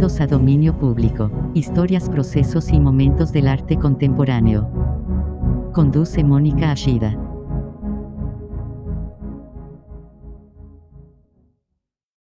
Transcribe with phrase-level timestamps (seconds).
[0.00, 4.62] Bienvenidos a Dominio Público, historias, procesos y momentos del arte contemporáneo.
[5.74, 7.10] Conduce Mónica Ashida.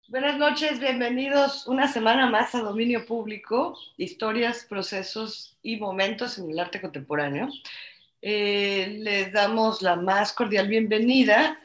[0.06, 6.58] Buenas noches, bienvenidos una semana más a Dominio Público, historias, procesos y momentos en el
[6.58, 7.48] arte contemporáneo.
[8.20, 11.58] Eh, les damos la más cordial bienvenida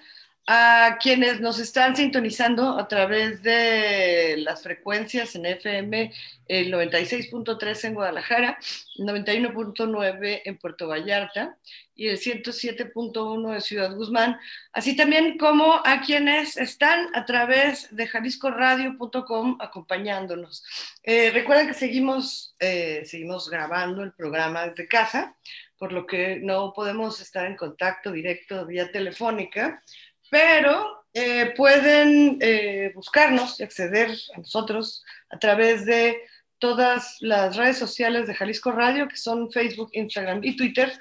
[0.49, 6.13] a quienes nos están sintonizando a través de las frecuencias en FM,
[6.47, 8.57] el 96.3 en Guadalajara,
[8.97, 11.57] 91.9 en Puerto Vallarta
[11.95, 14.39] y el 107.1 de Ciudad Guzmán,
[14.71, 20.63] así también como a quienes están a través de jaliscoradio.com acompañándonos.
[21.03, 25.35] Eh, recuerden que seguimos, eh, seguimos grabando el programa desde casa,
[25.77, 29.83] por lo que no podemos estar en contacto directo vía telefónica
[30.29, 36.21] pero eh, pueden eh, buscarnos y acceder a nosotros a través de
[36.59, 40.91] todas las redes sociales de Jalisco Radio, que son Facebook, Instagram y Twitter,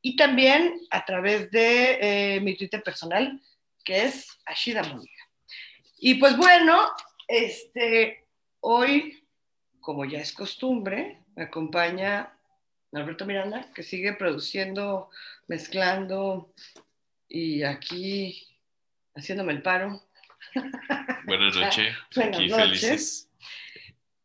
[0.00, 3.40] y también a través de eh, mi Twitter personal,
[3.84, 5.22] que es Ashida Mónica.
[5.98, 6.88] Y pues bueno,
[7.26, 8.26] este,
[8.60, 9.24] hoy,
[9.80, 12.32] como ya es costumbre, me acompaña
[12.92, 15.10] Alberto Miranda, que sigue produciendo,
[15.48, 16.52] mezclando
[17.28, 18.53] y aquí
[19.14, 20.02] haciéndome el paro.
[21.26, 21.94] Buenas noches.
[22.14, 22.64] Buenas Aquí noches.
[22.64, 23.30] felices.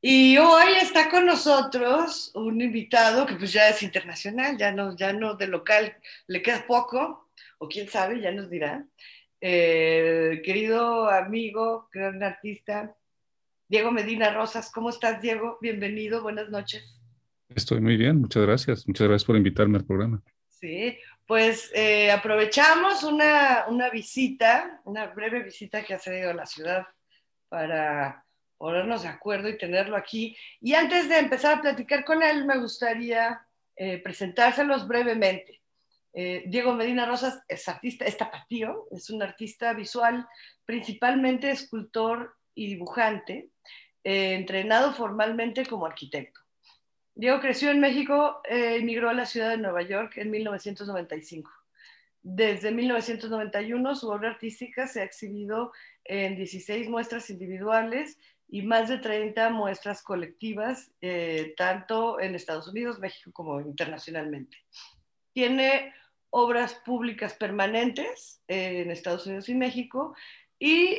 [0.02, 5.12] Y hoy está con nosotros un invitado que pues ya es internacional, ya no, ya
[5.12, 5.94] no de local,
[6.28, 8.86] le queda poco, o quién sabe, ya nos dirá.
[9.42, 12.96] Eh, querido amigo, gran artista,
[13.68, 15.58] Diego Medina Rosas, ¿cómo estás, Diego?
[15.62, 17.02] Bienvenido, buenas noches.
[17.54, 18.88] Estoy muy bien, muchas gracias.
[18.88, 20.22] Muchas gracias por invitarme al programa.
[20.48, 20.98] Sí,
[21.30, 26.88] pues eh, aprovechamos una, una, visita, una breve visita que ha a la ciudad
[27.48, 28.26] para
[28.58, 30.36] ponernos de acuerdo y tenerlo aquí.
[30.60, 33.46] Y antes de empezar a platicar con él, me gustaría
[33.76, 35.62] eh, presentárselos brevemente.
[36.14, 40.28] Eh, Diego Medina Rosas es artista, es tapatío, es un artista visual,
[40.66, 43.52] principalmente escultor y dibujante,
[44.04, 46.39] entrenado formalmente como arquitecto.
[47.16, 51.52] Diego creció en México, eh, emigró a la ciudad de Nueva York en 1995.
[52.22, 55.72] Desde 1991 su obra artística se ha exhibido
[56.06, 63.00] en 16 muestras individuales y más de 30 muestras colectivas, eh, tanto en Estados Unidos,
[63.00, 64.58] México como internacionalmente.
[65.34, 65.94] Tiene
[66.30, 70.16] obras públicas permanentes eh, en Estados Unidos y México
[70.58, 70.98] y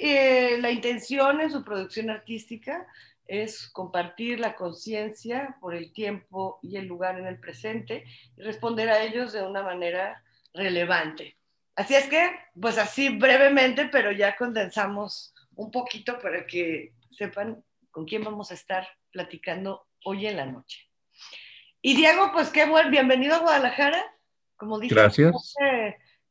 [0.59, 2.87] la intención en su producción artística
[3.31, 8.05] es compartir la conciencia por el tiempo y el lugar en el presente
[8.37, 11.37] y responder a ellos de una manera relevante.
[11.77, 12.29] Así es que,
[12.61, 18.55] pues así brevemente, pero ya condensamos un poquito para que sepan con quién vamos a
[18.55, 20.89] estar platicando hoy en la noche.
[21.81, 24.03] Y Diego, pues qué bueno, bienvenido a Guadalajara.
[24.57, 25.55] Como dije, Gracias.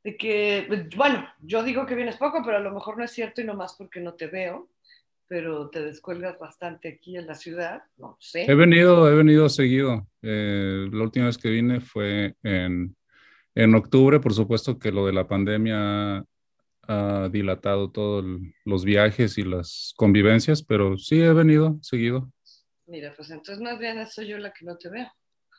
[0.03, 3.39] De que, bueno, yo digo que vienes poco, pero a lo mejor no es cierto
[3.39, 4.69] y no más porque no te veo
[5.29, 8.49] pero te descuelgas bastante aquí en la ciudad, no sé.
[8.49, 10.07] He venido, he venido seguido.
[10.23, 12.97] Eh, la última vez que vine fue en,
[13.53, 16.25] en, octubre, por supuesto que lo de la pandemia
[16.87, 18.25] ha dilatado todos
[18.65, 22.31] los viajes y las convivencias, pero sí he venido seguido.
[22.87, 25.11] Mira, pues entonces más bien soy yo la que no te veo.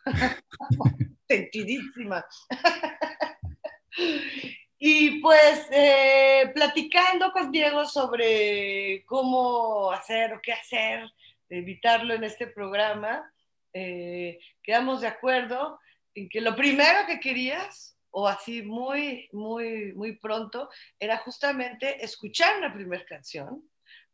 [1.28, 2.25] Sentidísima.
[4.83, 11.07] Y pues eh, platicando con Diego sobre cómo hacer o qué hacer,
[11.51, 13.31] evitarlo en este programa,
[13.75, 15.79] eh, quedamos de acuerdo
[16.15, 22.57] en que lo primero que querías, o así muy, muy, muy pronto, era justamente escuchar
[22.57, 23.62] una primera canción,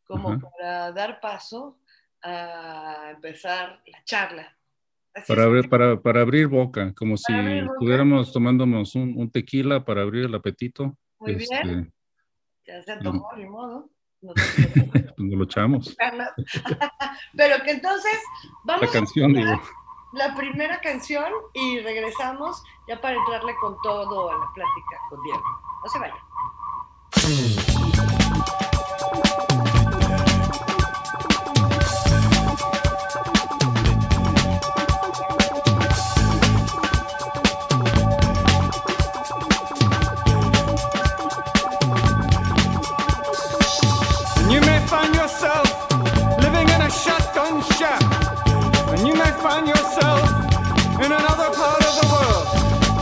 [0.04, 1.78] como para dar paso
[2.22, 4.56] a empezar la charla
[5.26, 10.26] para, abrir, para, para, abrir boca, como si estuviéramos tomándonos un, un, tequila para abrir
[10.26, 10.96] el apetito.
[11.18, 11.92] Muy este, bien.
[12.66, 13.90] Ya se antojó, ni modo.
[15.18, 15.96] Nos, lo echamos.
[17.36, 18.18] Pero que entonces
[18.64, 19.62] vamos la canción, a digo.
[20.14, 25.42] la primera canción y regresamos ya para entrarle con todo a la plática con Diego.
[25.84, 27.65] No se vayan.
[49.48, 50.28] Find yourself
[51.04, 52.46] in another part of the world,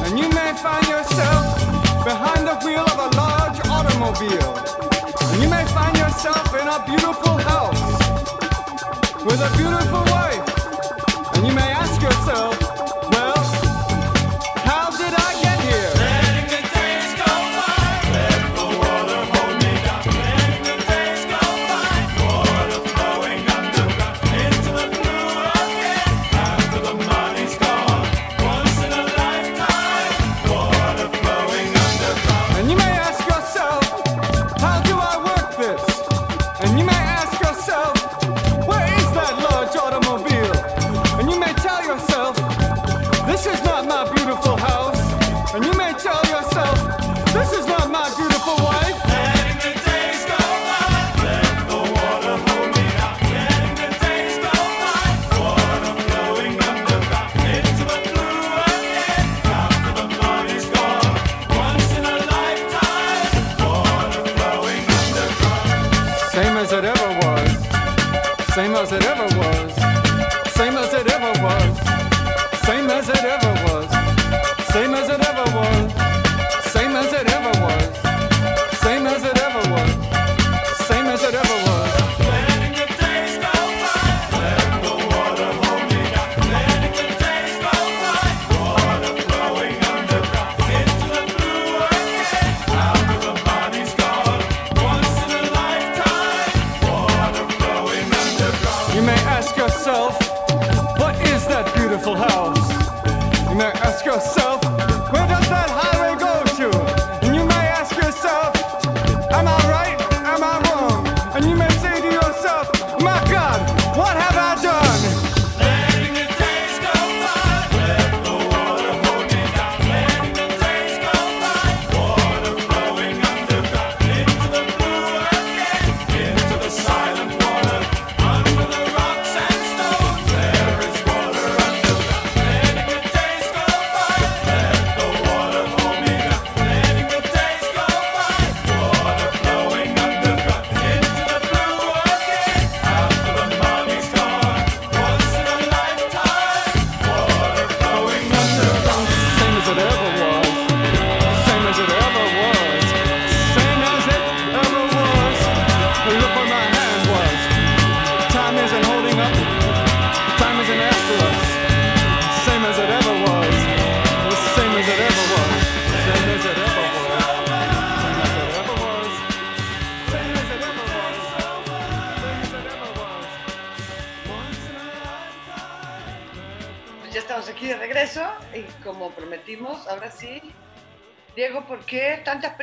[0.04, 1.42] and you may find yourself
[2.04, 4.54] behind the wheel of a large automobile,
[5.30, 7.82] and you may find yourself in a beautiful house.
[9.24, 10.44] with a beautiful wife.
[11.34, 12.63] And you may ask yourself,
[68.54, 69.53] Same as it ever was.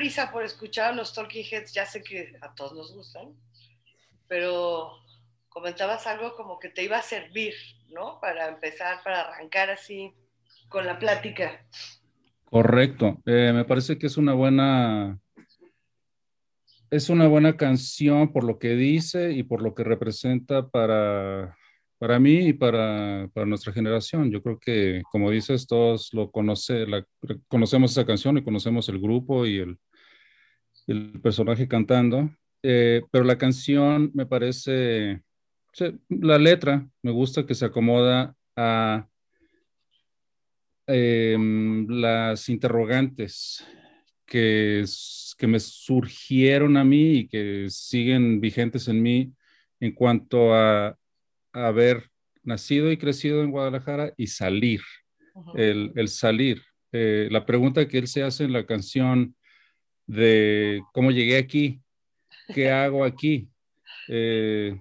[0.01, 1.73] Prisa por escuchar a los Talking Heads?
[1.73, 3.35] Ya sé que a todos nos gustan,
[4.27, 4.93] pero
[5.47, 7.53] comentabas algo como que te iba a servir,
[7.89, 8.19] ¿no?
[8.19, 10.11] Para empezar, para arrancar así
[10.69, 11.67] con la plática.
[12.45, 13.21] Correcto.
[13.27, 15.19] Eh, me parece que es una buena,
[16.89, 21.55] es una buena canción por lo que dice y por lo que representa para,
[21.99, 24.31] para mí y para, para nuestra generación.
[24.31, 27.05] Yo creo que, como dices, todos lo conoce, la-
[27.47, 29.77] conocemos esa canción y conocemos el grupo y el,
[30.87, 32.29] el personaje cantando.
[32.63, 35.21] Eh, pero la canción me parece,
[36.09, 39.07] la letra me gusta que se acomoda a
[40.85, 43.65] em, las interrogantes
[44.25, 44.85] que,
[45.37, 49.33] que me surgieron a mí y que siguen vigentes en mí
[49.79, 50.95] en cuanto a
[51.51, 52.11] haber
[52.43, 54.81] nacido y crecido en Guadalajara y salir,
[55.55, 56.61] el, el salir.
[56.91, 59.35] Eh, la pregunta que él se hace en la canción
[60.11, 61.81] de cómo llegué aquí,
[62.53, 63.47] qué hago aquí.
[64.09, 64.77] Eh,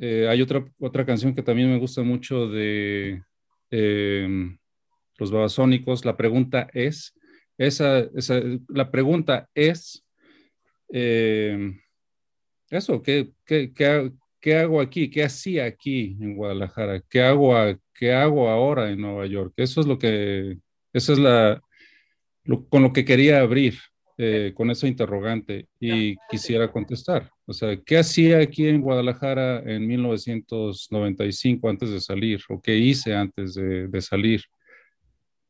[0.00, 3.22] eh, hay otra, otra canción que también me gusta mucho de
[3.70, 4.56] em,
[5.18, 6.04] los babasónicos.
[6.04, 7.14] La pregunta es,
[7.58, 10.04] esa, esa- la pregunta es,
[10.90, 11.78] em,
[12.70, 14.10] eso, ¿qué, qué, qué
[14.40, 15.08] qué hago aquí?
[15.08, 17.00] ¿Qué hacía aquí en Guadalajara?
[17.08, 17.54] ¿Qué hago,
[17.94, 19.52] qué hago ahora en Nueva York?
[19.56, 20.58] Eso es lo que,
[20.92, 21.62] esa es la,
[22.44, 23.78] lo- con lo que quería abrir,
[24.18, 27.30] eh, con esa interrogante y quisiera contestar.
[27.46, 32.40] O sea, ¿qué hacía aquí en Guadalajara en 1995 antes de salir?
[32.48, 34.42] ¿O qué hice antes de, de salir?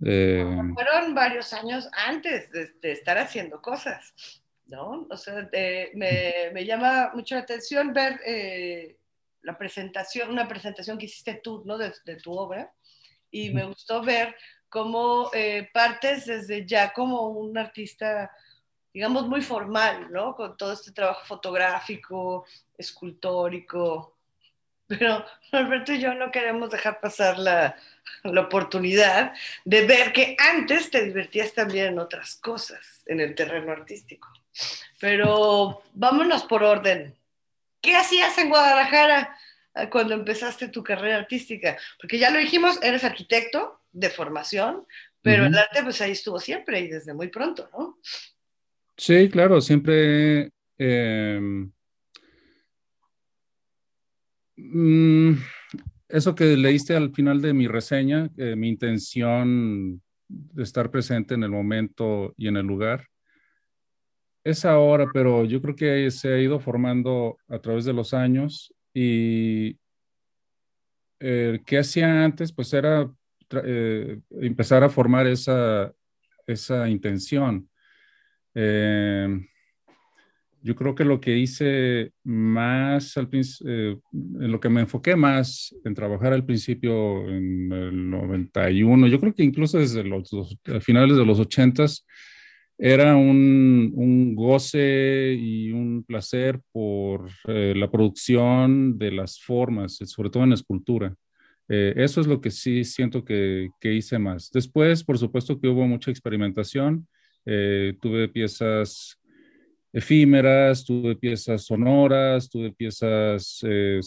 [0.05, 4.15] Eh, Fueron varios años antes de, de estar haciendo cosas,
[4.67, 5.07] ¿no?
[5.11, 8.97] O sea, de- me, me llama mucho la atención ver eh,
[9.43, 11.79] la presentación, una presentación que hiciste tú, ¿no?
[11.79, 12.73] De, de tu obra.
[13.31, 14.35] Y me gustó ver
[14.69, 18.31] cómo eh, partes desde ya como un artista,
[18.93, 20.35] digamos, muy formal, ¿no?
[20.35, 22.45] Con todo este trabajo fotográfico,
[22.77, 24.17] escultórico.
[24.87, 27.77] pero Norberto y yo no queremos dejar pasar la,
[28.25, 29.33] la oportunidad
[29.65, 34.29] de ver que antes te divertías también en otras cosas, en el terreno artístico.
[35.01, 37.17] Pero vámonos por orden.
[37.81, 39.37] ¿Qué hacías en Guadalajara
[39.75, 41.77] eh, cuando empezaste tu carrera artística?
[41.99, 44.87] Porque ya lo dijimos, eres arquitecto de formación,
[45.23, 45.61] pero el Ujú.
[45.61, 47.99] arte pues ahí estuvo siempre y desde muy pronto, ¿no?
[49.03, 50.53] Sí, claro, siempre...
[50.79, 51.73] em,
[54.57, 55.33] mm,
[56.09, 61.43] eso que leíste al final de mi reseña, eh, mi intención de estar presente en
[61.43, 63.09] el momento y en el lugar,
[64.45, 68.75] es ahora, pero yo creo que se ha ido formando a través de los años
[68.93, 69.79] y
[71.21, 72.53] eh, ¿qué hacía antes?
[72.53, 73.09] Pues era
[73.65, 75.93] eh, empezar a formar esa,
[76.47, 77.69] esa intención.
[78.55, 79.29] Eh,
[80.65, 85.75] yo creo que lo que hice más al principio, en lo que me enfoqué más
[85.85, 91.17] en trabajar al principio en el 91, yo creo que incluso desde los, los- finales
[91.17, 92.07] de los 80s,
[92.79, 100.07] era un, un goce y un placer por eh, la producción de las formas, eh,
[100.07, 101.15] sobre todo en escultura.
[101.69, 104.51] Eh, eso es lo que sí siento que, que hice más.
[104.53, 107.07] Después, por supuesto que hubo mucha experimentación.
[107.45, 109.19] Eh, tuve piezas
[109.93, 114.01] efímeras, tuve piezas sonoras, tuve piezas, eh,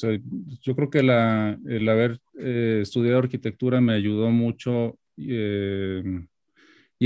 [0.62, 5.32] yo creo que la, el haber eh, estudiado arquitectura me ayudó mucho y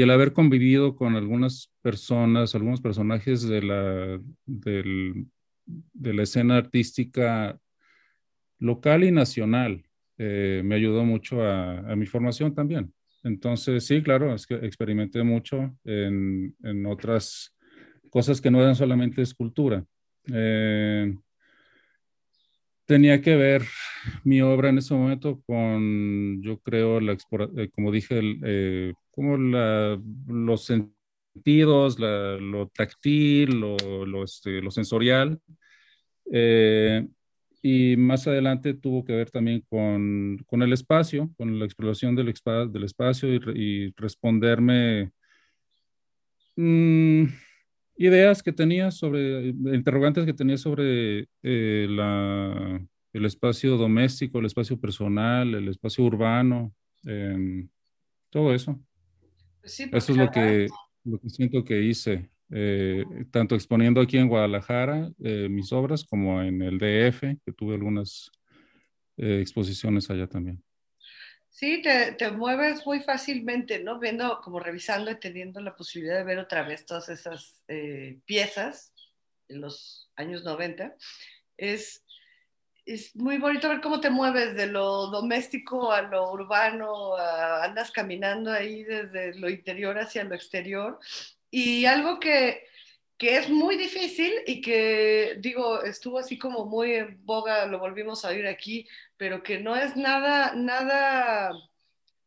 [0.02, 7.60] el haber convivido con algunas personas, algunos personajes de la, de la escena artística
[8.58, 9.84] local y nacional
[10.18, 12.92] me ayudó mucho a mi formación también.
[13.24, 17.56] Entonces, sí, claro, es que experimenté mucho en, en otras
[18.10, 19.86] cosas que no eran solamente escultura.
[20.32, 21.14] Eh,
[22.86, 23.64] tenía que ver
[24.24, 30.66] mi obra en ese momento con, yo creo, la eh, como dije, eh, como los
[30.66, 35.40] sentidos, lo táctil, lo, lo, este, lo sensorial.
[36.32, 37.08] Eh,
[37.62, 42.34] y más adelante tuvo que ver también con, con el espacio, con la exploración del,
[42.72, 45.12] del espacio y, y responderme
[46.56, 47.26] mm,
[47.98, 54.80] ideas que tenía sobre, interrogantes que tenía sobre eh, la, el espacio doméstico, el espacio
[54.80, 56.74] personal, el espacio urbano,
[57.04, 57.68] em,
[58.30, 58.80] todo eso.
[59.64, 60.68] Sí, Eso es lo que,
[61.04, 66.42] lo que siento que hice, eh, tanto exponiendo aquí en Guadalajara eh, mis obras como
[66.42, 68.32] en el DF, que tuve algunas
[69.18, 70.64] eh, exposiciones allá también.
[71.50, 74.00] Sí, te, te mueves muy fácilmente, ¿no?
[74.00, 78.94] Viendo, como revisando y teniendo la posibilidad de ver otra vez todas esas eh, piezas
[79.50, 80.96] en los años 90.
[81.58, 82.06] Es,
[82.86, 87.92] es muy bonito ver cómo te mueves de lo doméstico a lo urbano, a- andas
[87.92, 91.00] caminando ahí desde lo interior hacia lo exterior.
[91.52, 92.64] Y algo que,
[93.18, 98.24] que es muy difícil y que, digo, estuvo así como muy en boga, lo volvimos
[98.24, 98.88] a oír aquí,
[99.18, 101.52] pero que no es nada, nada,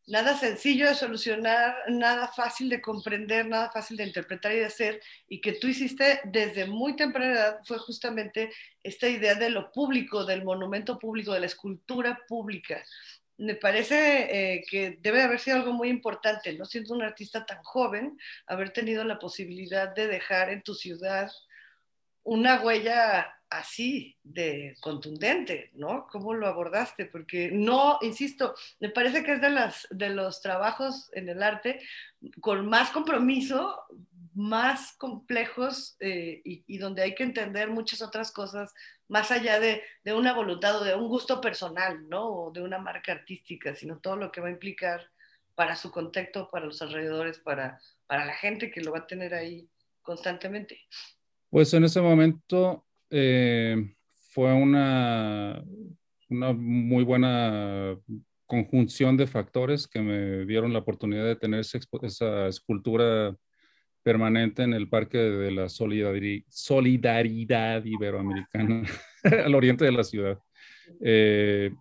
[0.07, 5.01] nada sencillo de solucionar, nada fácil de comprender, nada fácil de interpretar y de hacer,
[5.29, 8.53] y que tú hiciste desde muy temprana edad fue justamente
[8.83, 12.85] esta idea de lo público, del monumento público, de la escultura pública.
[13.43, 16.65] Me parece eh, que debe haber sido algo muy importante, ¿no?
[16.65, 21.31] Siendo un artista tan joven, haber tenido la posibilidad de dejar en tu ciudad
[22.25, 26.07] una huella así de contundente, ¿no?
[26.11, 27.07] ¿Cómo lo abordaste?
[27.07, 31.81] Porque no, insisto, me parece que es de, las, de los trabajos en el arte
[32.41, 33.77] con más compromiso,
[34.35, 38.73] más complejos eh, y, y, donde hay que entender muchas otras cosas
[39.13, 42.27] más allá de, de, una voluntad o de un gusto personal, ¿no?
[42.29, 45.03] O de una marca artística, sino todo lo que va a implicar
[45.55, 49.35] para su contexto, para los alrededores, para, para la gente que lo va a tener
[49.35, 49.69] ahí
[50.01, 50.81] constantemente.
[51.51, 53.95] Pues en ese momento eh,
[54.31, 55.63] fue una,
[56.31, 57.95] una muy buena
[58.47, 63.37] conjunción de factores que me dieron la oportunidad de tener esa, esa escultura
[64.03, 68.83] permanente en el Parque de la Solidari Solidaridad Iberoamericana
[69.45, 70.39] al oriente de la ciudad.
[71.01, 71.73] Eh,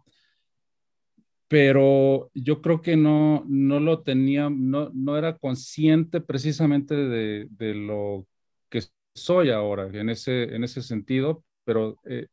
[1.48, 7.76] pero yo creo que no, no lo tenía, no, no era consciente precisamente de, de
[7.76, 8.26] lo
[8.70, 12.28] que soy ahora en ese, en ese sentido, pero eh,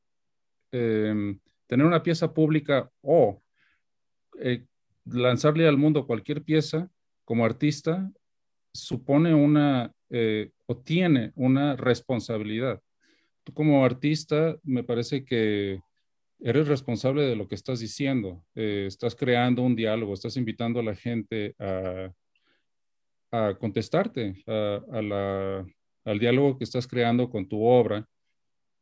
[0.70, 3.42] eh, tener una pieza pública o
[4.40, 4.64] eh,
[5.04, 6.88] lanzarle al mundo cualquier pieza
[7.24, 8.10] como artista
[8.78, 12.80] supone una eh, o tiene una responsabilidad.
[13.44, 15.80] Tú como artista me parece que
[16.40, 20.84] eres responsable de lo que estás diciendo, eh, estás creando un diálogo, estás invitando a
[20.84, 22.12] la gente a,
[23.58, 25.64] contestarte a,
[26.04, 28.06] al diálogo que estás creando con tu obra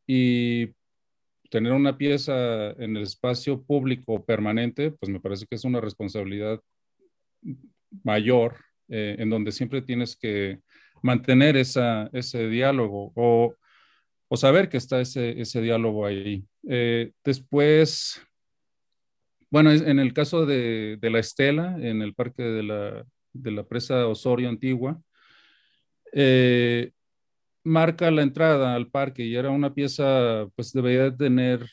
[0.07, 0.69] y
[1.51, 6.61] tener una pieza en el espacio público permanente, pues me parece que es una responsabilidad
[8.05, 8.57] mayor
[8.89, 10.61] eh, en donde siempre tienes que
[11.03, 13.55] mantener esa, ese diálogo o,
[14.29, 16.45] o, saber que está ese, ese diálogo ahí.
[16.69, 18.21] Eh, después,
[19.51, 23.65] bueno, en el caso de, de, la Estela, en el parque de la, de la
[23.65, 25.01] presa Osorio Antigua,
[26.13, 26.93] eh,
[27.65, 31.67] marca la entrada al parque y era una pieza, pues debería tener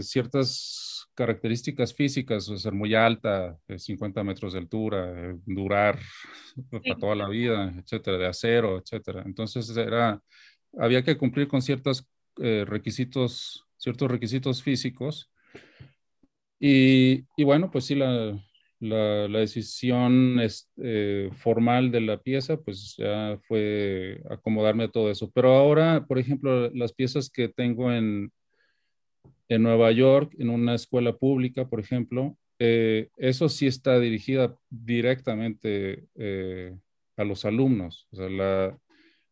[0.00, 5.98] ciertas características físicas, o ser muy alta, eh, 50 metros de altura, eh, durar
[6.54, 6.62] sí.
[6.70, 9.24] para toda la vida, etcétera, de acero, etcétera.
[9.26, 10.20] Entonces era,
[10.78, 12.06] había que cumplir con ciertos
[12.38, 15.30] eh, requisitos, ciertos requisitos físicos.
[16.60, 18.38] Y, y, bueno, pues sí, la,
[18.80, 25.10] la, la decisión es, eh, formal de la pieza, pues ya fue acomodarme a todo
[25.10, 25.30] eso.
[25.32, 28.32] Pero ahora, por ejemplo, las piezas que tengo en,
[29.48, 36.06] en Nueva York, en una escuela pública, por ejemplo, eh, eso sí está dirigida directamente
[36.14, 36.74] eh,
[37.16, 38.08] a los alumnos.
[38.10, 38.76] La,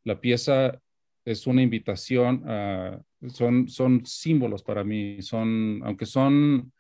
[0.05, 0.79] la, pieza
[1.25, 6.73] es una invitación a, son, son símbolos para mí, son, aunque son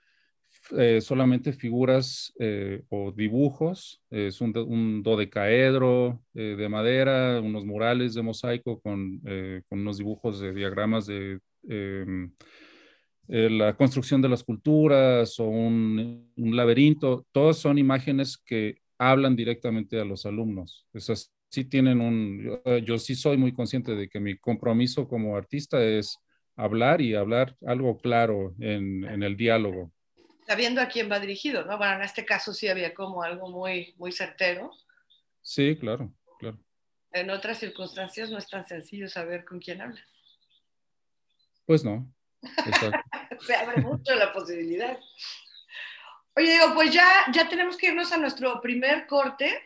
[0.77, 2.33] eh, solamente figuras
[2.91, 9.21] o dibujos, es un, un dodecaedro de madera, unos murales de mosaico con,
[9.69, 11.41] con unos dibujos de diagramas de
[13.29, 19.37] em, la construcción de las culturas o un, un, laberinto, todos son imágenes que hablan
[19.37, 20.87] directamente a los alumnos.
[20.93, 25.37] Esas sí tienen un, yo, yo sí soy muy consciente de que mi compromiso como
[25.37, 26.19] artista es
[26.57, 29.93] hablar y hablar algo claro en, en el diálogo
[30.47, 31.79] sabiendo a quién va dirigido, ¿no?
[31.79, 34.71] Bueno, en este caso sí había como algo muy, muy certero.
[35.43, 36.59] Sí, claro, claro.
[37.13, 40.05] En otras circunstancias no es tan sencillo saber con quién hablas.
[41.67, 42.13] Pues no.
[43.47, 44.99] Se abre mucho la posibilidad.
[46.37, 49.63] Oye, digo, pues ya, ya tenemos que irnos a nuestro primer corte,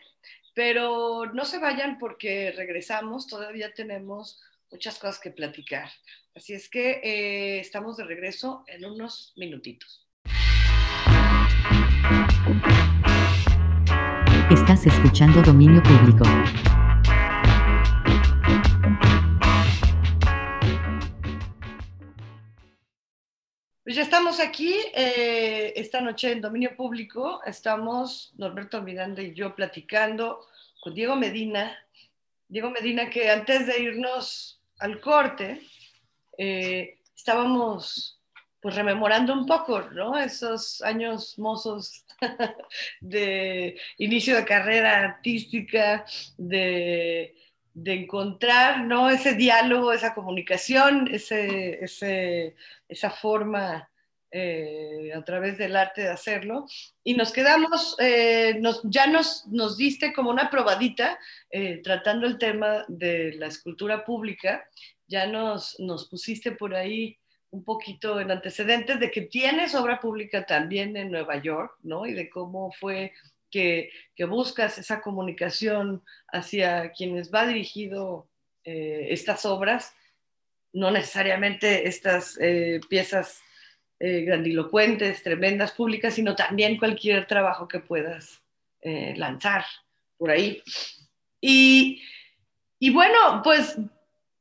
[0.53, 4.39] pero no se vayan porque regresamos, todavía tenemos
[4.71, 5.89] muchas cosas que platicar.
[6.35, 10.07] Así es que eh, estamos de regreso en unos minutitos.
[14.51, 16.23] Estás escuchando Dominio Público.
[23.89, 27.41] Pues ya estamos aquí eh, esta noche en Dominio Público.
[27.43, 30.45] Estamos Norberto Miranda y yo platicando
[30.79, 31.75] con Diego Medina.
[32.47, 35.63] Diego Medina que antes de irnos al corte
[36.37, 38.21] eh, estábamos
[38.61, 40.19] pues rememorando un poco, ¿no?
[40.19, 42.05] Esos años mozos
[43.01, 46.05] de inicio de carrera artística,
[46.37, 47.35] de,
[47.83, 49.09] de, encontrar, ¿no?
[49.09, 52.55] Ese diálogo, esa comunicación, ese, ese,
[52.87, 53.89] esa forma
[54.31, 56.67] eh, a través del arte de hacerlo.
[57.03, 61.17] Y nos quedamos, eh, nos, ya nos, nos diste como una probadita
[61.49, 64.63] eh, tratando el tema de la escultura pública,
[65.07, 67.17] ya nos, nos pusiste por ahí
[67.49, 72.05] un poquito en antecedentes de que tienes obra pública también en Nueva York, ¿no?
[72.05, 73.13] Y de cómo fue
[73.49, 73.91] que,
[74.27, 78.27] buscas esa comunicación hacia quienes va dirigido
[78.65, 79.95] eh, estas obras,
[80.73, 83.41] no necesariamente estas eh, piezas
[83.99, 88.41] eh, grandilocuentes, tremendas, públicas, sino también cualquier trabajo que puedas
[88.81, 89.65] lanzar
[90.17, 90.63] por ahí.
[91.41, 92.01] Y,
[92.79, 93.77] y bueno, pues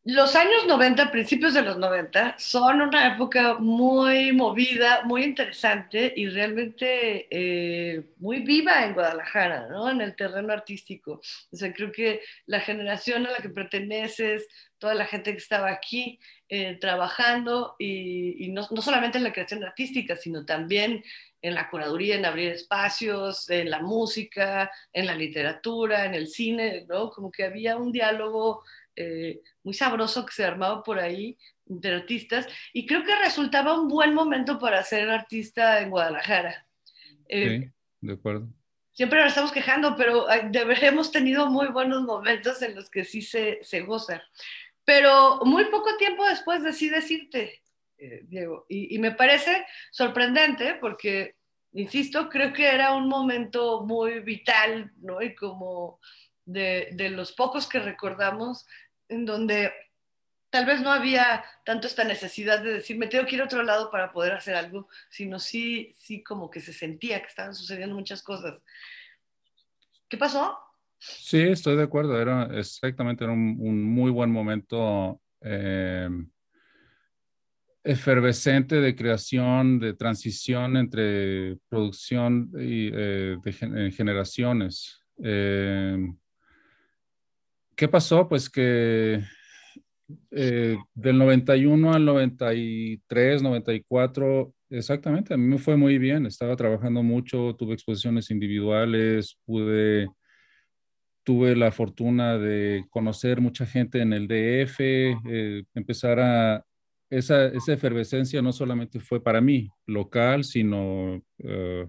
[0.08, 6.30] los años 90, principios de los 90, son una época muy movida, muy interesante y
[6.30, 9.90] realmente eh, muy viva en Guadalajara, ¿no?
[9.90, 11.20] En el terreno artístico.
[11.52, 15.70] O sea, creo que la generación a la que perteneces, toda la gente que estaba
[15.70, 16.18] aquí
[16.48, 21.04] eh, trabajando y, y no, no, solamente en la creación artística, sino también
[21.42, 26.86] en la curaduría, en abrir espacios, en la música, en la literatura, en el cine,
[26.88, 27.10] ¿no?
[27.10, 28.64] Como que había un diálogo
[29.00, 33.86] eh, muy sabroso que se armaba por ahí de artistas y creo que resultaba un
[33.86, 36.66] buen momento para ser artista en Guadalajara.
[37.28, 38.48] Eh, sí, de acuerdo.
[38.90, 43.60] Siempre nos estamos quejando, pero hemos tenido muy buenos momentos en los que sí se,
[43.62, 44.20] se goza.
[44.84, 47.62] Pero muy poco tiempo después decides irte,
[47.98, 51.36] eh, Diego, y, y me parece sorprendente porque,
[51.72, 55.22] insisto, creo que era un momento muy vital, ¿no?
[55.22, 56.00] Y como
[56.48, 58.66] de, de, los pocos que recordamos
[59.08, 59.72] en donde
[60.50, 63.62] tal vez no había tanto esta necesidad de decir, me tengo que ir a otro
[63.62, 67.94] lado para poder hacer algo, sino sí, sí como que se sentía que estaban sucediendo
[67.94, 68.62] muchas cosas.
[70.08, 70.58] ¿Qué pasó?
[70.98, 72.20] Sí, estoy de acuerdo.
[72.20, 76.08] Era exactamente era un, un muy buen momento eh,
[77.84, 85.00] efervescente de creación, de transición entre producción y eh, de eh, generaciones.
[85.22, 85.96] Eh,
[87.78, 88.28] ¿Qué pasó?
[88.28, 89.22] Pues que
[90.32, 96.26] eh, del 91 al 93, 94, exactamente, a mí me fue muy bien.
[96.26, 100.08] Estaba trabajando mucho, tuve exposiciones individuales, pude
[101.22, 106.64] tuve la fortuna de conocer mucha gente en el DF, eh, empezar a...
[107.10, 111.86] Esa, esa efervescencia no solamente fue para mí, local, sino eh,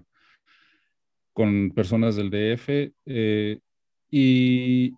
[1.32, 2.92] con personas del DF.
[3.06, 3.58] eh,
[4.10, 4.94] y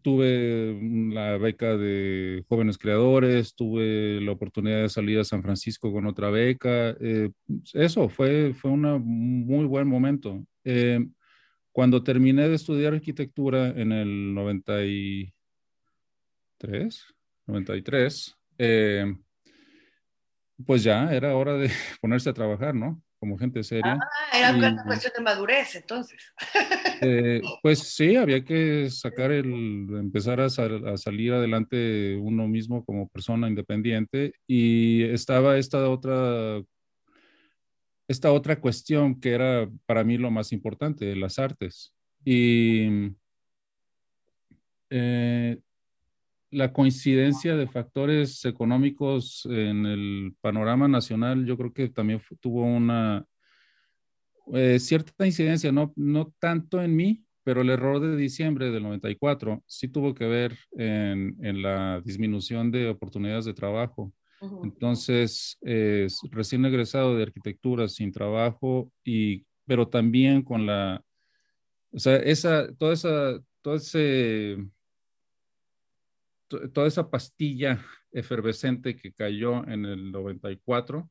[0.00, 0.78] tuve
[1.12, 6.30] la beca de jóvenes creadores, tuve la oportunidad de salir a San Francisco con otra
[6.30, 6.96] beca.
[7.00, 7.30] eh,
[7.74, 8.82] eso fue, fue un
[9.46, 10.42] muy buen momento.
[10.64, 11.04] Eh,
[11.72, 17.04] cuando terminé de estudiar arquitectura en el 93,
[17.46, 19.14] 93, eh,
[20.64, 23.02] pues ya era hora de ponerse a trabajar, ¿no?
[23.22, 24.00] Como gente seria.
[24.02, 26.20] Ah, era Y- una cuestión de madurez, entonces.
[27.00, 32.84] Eh, pues sí, había que sacar el, empezar a, sal- a salir adelante uno mismo
[32.84, 36.60] como persona independiente y estaba esta otra,
[38.08, 41.94] esta otra cuestión que era para mí lo más importante, las artes.
[42.24, 42.88] Y
[44.90, 45.58] eh,
[46.52, 53.26] la coincidencia de factores económicos en el panorama nacional, yo creo que también tuvo una
[54.52, 59.62] eh, cierta incidencia, no, no tanto en mí, pero el error de diciembre del 94
[59.66, 64.12] sí tuvo que ver en, en la disminución de oportunidades de trabajo.
[64.64, 71.02] Entonces, eh, recién egresado de arquitectura, sin trabajo, y, pero también con la,
[71.92, 74.56] o sea, esa, toda esa, todo ese,
[76.72, 81.10] toda esa pastilla efervescente que cayó en el 94,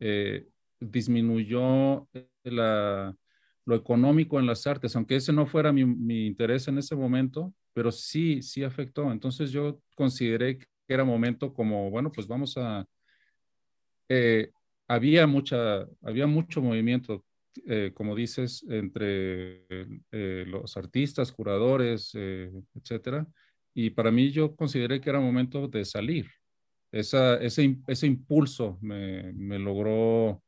[0.00, 0.46] eh,
[0.80, 2.08] disminuyó
[2.44, 7.92] lo económico en las artes, aunque ese no fuera mi, interés en ese momento, pero
[7.92, 9.12] sí, sí afectó.
[9.12, 12.86] Entonces yo consideré que era momento como, bueno, pues vamos a...
[14.08, 14.50] eh,
[14.88, 17.24] había, mucha, había mucho movimiento,
[17.66, 19.66] eh, como dices, entre
[20.10, 23.26] los artistas, curadores, etcétera.
[23.74, 26.26] Y para mí yo consideré que era momento de salir.
[26.92, 30.42] Esa, ese, ese impulso me, me logró,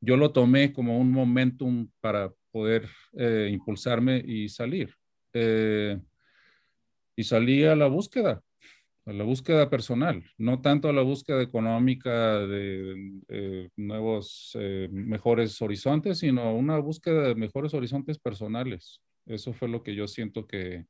[0.00, 4.94] yo lo tomé como un momentum para poder eh, impulsarme y salir.
[5.34, 5.98] Eh,
[7.16, 8.42] y salí a la búsqueda,
[9.04, 15.60] a la búsqueda personal, no tanto a la búsqueda económica de eh, nuevos, eh, mejores
[15.60, 19.00] horizontes, sino una búsqueda de mejores horizontes personales.
[19.26, 20.86] Eso fue lo que yo siento que,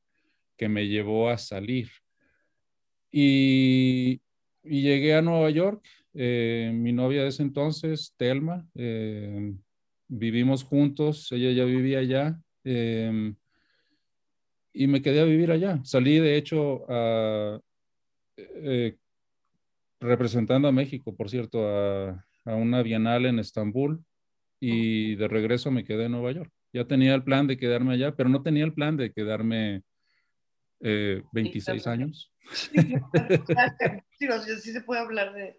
[0.62, 1.88] que me llevó a salir.
[3.11, 4.20] Y,
[4.62, 5.85] llegué a Nueva York.
[6.14, 9.55] eh, mi novia de ese entonces, Telma, eh,
[10.07, 12.40] vivimos juntos, ella ya vivía allá.
[12.62, 13.35] eh,
[14.72, 15.81] y me quedé a vivir allá.
[15.83, 16.87] Salí, de hecho,
[19.98, 24.05] representando a México, por cierto, a, a una bienal en Estambul
[24.61, 26.53] y de regreso me quedé en Nueva York.
[26.72, 29.83] Ya tenía el plan de quedarme allá, pero no tenía el plan de quedarme
[30.83, 32.33] eh, 26 años.
[32.73, 33.11] Digo,
[34.45, 35.59] sí, sí se puede hablar de...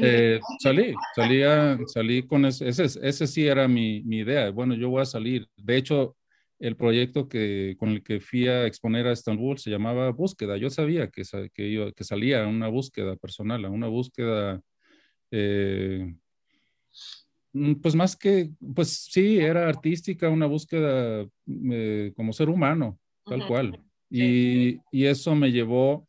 [0.00, 4.50] Eh, salí, salí, a- salí con ese, ese, ese sí era mi, mi idea.
[4.50, 5.46] Bueno, yo voy a salir.
[5.56, 6.16] De hecho,
[6.58, 10.56] el proyecto que, con el que fui a exponer a Estambul se llamaba Búsqueda.
[10.56, 11.22] Yo sabía que,
[11.54, 14.60] que, iba- que salía a una búsqueda personal, a una búsqueda,
[15.30, 16.14] eh,
[17.82, 21.26] pues más que, pues sí, era artística, una búsqueda
[21.72, 23.82] eh, como ser humano, tal cual.
[24.10, 26.08] Y, y eso me llevó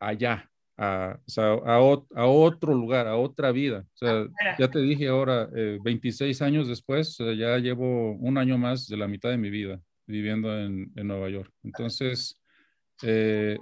[0.00, 3.86] allá, a, o sea, a, ot- a otro lugar, a otra vida.
[3.94, 8.58] O sea, ya te dije ahora, eh, 26 años después, eh, ya llevo un año
[8.58, 11.52] más de la mitad de mi vida viviendo en, en Nueva York.
[11.62, 12.40] Entonces,
[13.02, 13.58] eh,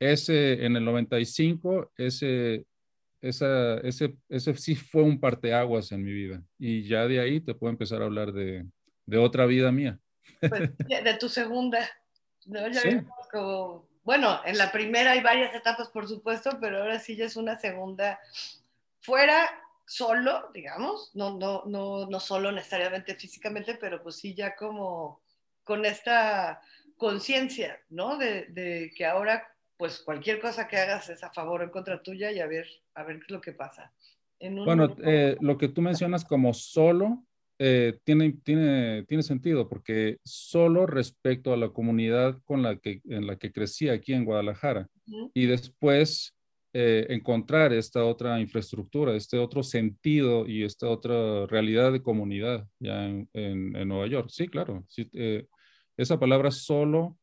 [0.00, 2.66] ese, en el 95, ese,
[3.22, 6.44] esa, ese, ese sí fue un parteaguas en mi vida.
[6.58, 8.66] Y ya de ahí te puedo empezar a hablar de,
[9.06, 10.00] de otra vida mía.
[10.48, 11.88] Pues, de tu segunda.
[12.46, 12.66] ¿no?
[12.68, 12.98] Ya Sí.
[13.32, 17.36] como, bueno, en la primera hay varias etapas, por supuesto, pero ahora sí ya es
[17.36, 18.18] una segunda
[19.00, 19.48] fuera
[19.86, 25.20] solo, digamos, no, no, no, no solo necesariamente físicamente, pero pues sí ya como
[25.62, 26.60] con esta
[26.96, 28.16] conciencia, ¿no?
[28.16, 32.02] De, de que ahora pues cualquier cosa que hagas es a favor o en contra
[32.02, 33.92] tuya y a ver, a ver qué es lo que pasa.
[34.38, 37.24] En un- Bueno, eh, lo que tú mencionas como solo
[37.58, 43.26] eh, tiene, tiene, tiene sentido porque solo respecto a la comunidad con la que, en
[43.26, 44.88] la que crecí aquí en Guadalajara
[45.34, 46.34] y después
[46.72, 53.06] eh, encontrar esta otra infraestructura, este otro sentido y esta otra realidad de comunidad ya
[53.06, 54.28] en, en- en Nueva York.
[54.30, 54.84] Sí, claro.
[54.88, 55.46] sí, eh,
[55.96, 57.16] esa palabra solo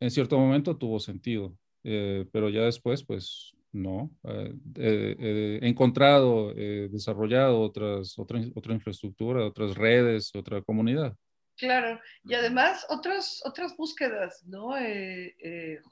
[0.00, 4.10] en cierto momento tuvo sentido, pero ya después, pues no.
[4.24, 11.14] Eh, eh, eh, he encontrado, eh, desarrollado otras, otra, otra infraestructura, otras redes, otra comunidad.
[11.56, 14.74] Claro, y además otras, otras búsquedas, ¿no?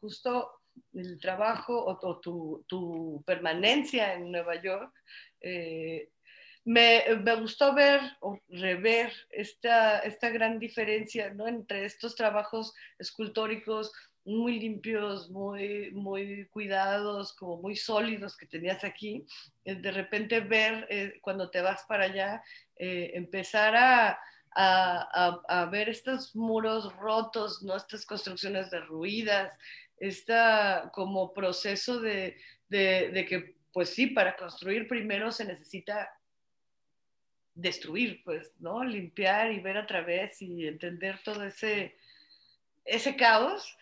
[0.01, 0.49] Justo
[0.93, 4.93] el trabajo o, o tu, tu permanencia en Nueva York,
[6.65, 11.49] me, me gustó ver o rever esta, esta gran diferencia, ¿no?
[11.49, 13.93] Entre estos trabajos escultóricos
[14.27, 19.25] muy limpios, muy, muy cuidados, como muy sólidos que tenías aquí,
[19.65, 22.43] eh, de repente ver eh, cuando te vas para allá,
[22.77, 24.19] eh, empezar a, a,
[24.59, 27.77] a, a, ver estos muros rotos, ¿no?
[27.77, 29.57] estas construcciones derruidas,
[29.99, 30.35] este
[30.93, 32.37] como proceso de,
[32.69, 36.11] de, de, que, pues sí, para construir primero se necesita
[37.55, 38.85] destruir, pues, ¿no?
[38.85, 41.97] Limpiar y ver a través y entender todo ese,
[42.85, 43.77] ese caos.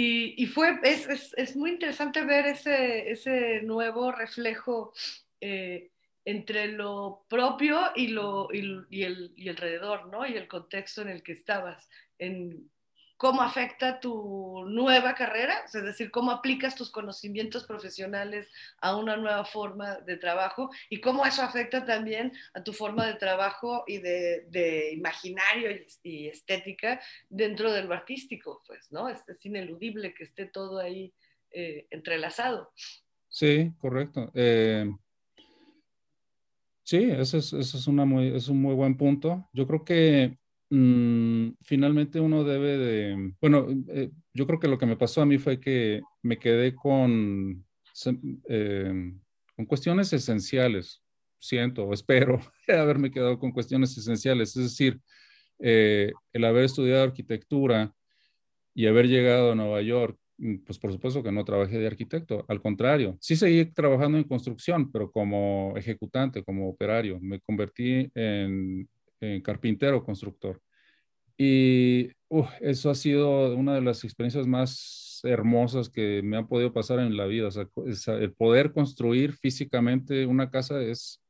[0.00, 4.92] Y, fue, es, es, es, muy interesante ver ese, ese nuevo reflejo
[5.40, 5.90] eh,
[6.24, 10.24] entre lo propio y, lo, y, el, y alrededor, ¿no?
[10.24, 12.70] Y el contexto en el que estabas, en
[13.18, 18.48] cómo afecta tu nueva carrera, es decir, cómo aplicas tus conocimientos profesionales
[18.80, 23.14] a una nueva forma de trabajo y cómo eso afecta también a tu forma de
[23.14, 25.68] trabajo y de, imaginario
[26.04, 29.08] y, estética dentro de lo artístico, pues, ¿no?
[29.08, 31.12] Es, ineludible que esté todo ahí
[31.50, 32.72] eh, entrelazado.
[33.28, 34.30] Sí, correcto.
[34.32, 34.88] Eh,
[36.84, 39.48] sí, ese es, ese es, una muy, es un muy buen punto.
[39.52, 40.38] Yo creo que
[40.70, 45.26] Mm, finalmente uno debe de, bueno, eh, yo creo que lo que me pasó a
[45.26, 47.64] mí fue que me quedé con,
[48.48, 49.12] eh,
[49.56, 51.02] con cuestiones esenciales,
[51.38, 55.00] siento espero haberme quedado con cuestiones esenciales, es decir,
[55.58, 57.94] eh, el haber estudiado arquitectura
[58.74, 60.18] y haber llegado a Nueva York,
[60.66, 64.92] pues por supuesto que no trabajé de arquitecto, al contrario, sí seguí trabajando en construcción,
[64.92, 68.88] pero como ejecutante, como operario, me convertí en
[69.20, 70.60] en carpintero constructor.
[71.36, 72.10] Y
[72.60, 77.16] eso ha sido una de las experiencias más hermosas que me han podido pasar en
[77.16, 77.48] la vida.
[78.06, 81.22] El poder construir físicamente una casa es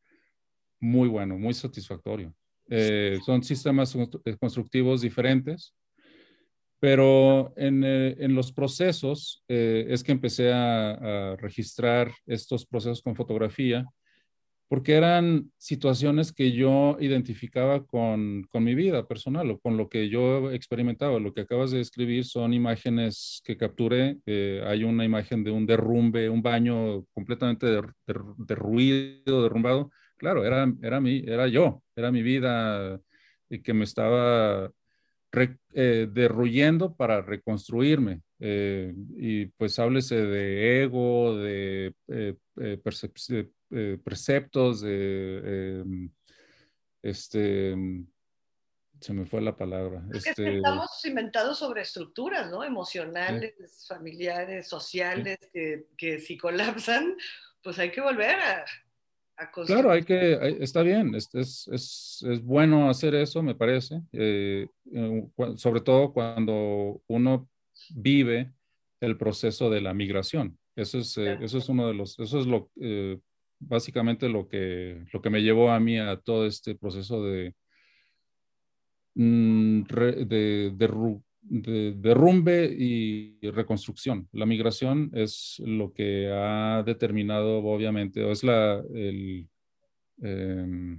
[0.80, 2.34] muy bueno, muy satisfactorio.
[2.70, 3.96] Eh, son sistemas
[4.40, 5.74] constructivos diferentes,
[6.80, 13.84] pero en, eh, los procesos eh, es que empecé a registrar estos procesos con fotografía
[14.68, 20.10] porque eran situaciones que yo identificaba con, con, mi vida personal o con lo que
[20.10, 21.18] yo experimentaba.
[21.18, 24.18] Lo que acabas de describir son imágenes que capturé.
[24.26, 27.66] Eh, hay una imagen de un derrumbe, un baño completamente
[28.06, 29.90] derruido, derrumbado.
[30.18, 33.00] Claro, era, era, mi, era yo, era mi vida
[33.48, 34.70] y que me estaba
[35.32, 38.20] re, eh, derruyendo para reconstruirme.
[38.38, 41.94] Eh, y pues háblese de ego, de
[42.84, 45.84] percepción eh, preceptos, de, eh,
[47.02, 47.76] este,
[49.00, 50.04] se me fue la palabra.
[50.12, 52.64] Es este, que estamos cimentados sobre estructuras, ¿no?
[52.64, 53.86] Emocionales, sí.
[53.86, 55.48] familiares, sociales, sí.
[55.52, 57.16] que, que, si colapsan,
[57.62, 58.64] pues hay que volver a,
[59.36, 59.80] a construir.
[59.80, 64.66] Claro, hay que, está bien, es, es, es, es bueno hacer eso, me parece, eh,
[65.56, 67.48] sobre todo cuando uno
[67.90, 68.52] vive
[69.00, 70.58] el proceso de la migración.
[70.74, 71.44] Eso es, claro.
[71.44, 73.18] eso es uno de los, eso es lo, eh,
[73.58, 77.54] básicamente lo que, lo que me llevó a mí a todo este proceso de,
[79.14, 84.28] mm, de, de, de derrumbe y reconstrucción.
[84.32, 89.48] La migración es lo que ha determinado, obviamente, o es la, el,
[90.22, 90.98] eh,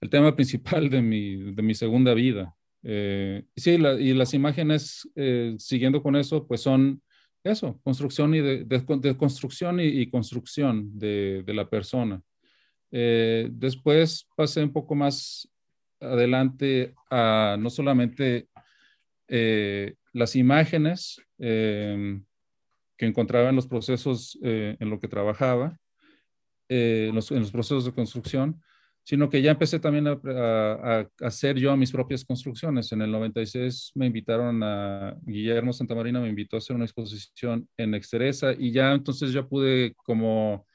[0.00, 2.54] el tema principal de mi, de mi segunda vida.
[2.82, 7.02] Eh, sí, y las imágenes, eh, siguiendo con eso, pues son
[7.46, 12.20] eso, construcción y de, de, construcción y, construcción de, de, la persona.
[12.90, 15.48] Eh, después pasé un poco más
[16.00, 18.48] adelante a no solamente
[19.28, 22.20] eh, las imágenes eh,
[22.96, 25.78] que encontraba en los procesos en lo que trabajaba,
[26.68, 28.62] en los procesos de construcción,
[29.06, 32.90] sino que ya empecé también a, hacer yo mis propias construcciones.
[32.90, 37.94] En el 96 me invitaron a, Guillermo Santamarina me invitó a hacer una exposición en
[37.94, 40.66] Exteresa y ya entonces ya pude como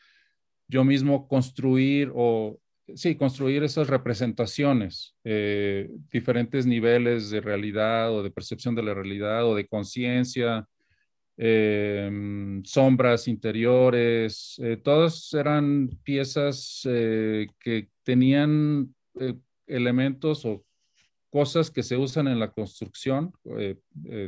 [0.69, 2.57] yo mismo construir o,
[2.95, 9.45] sí, construir esas representaciones, eh, diferentes niveles de realidad o de percepción de la realidad
[9.45, 10.65] o de conciencia,
[11.43, 19.33] eh, sombras interiores, eh, todas eran piezas eh, que tenían eh,
[19.65, 20.63] elementos o
[21.31, 23.75] cosas que se usan en la construcción, eh,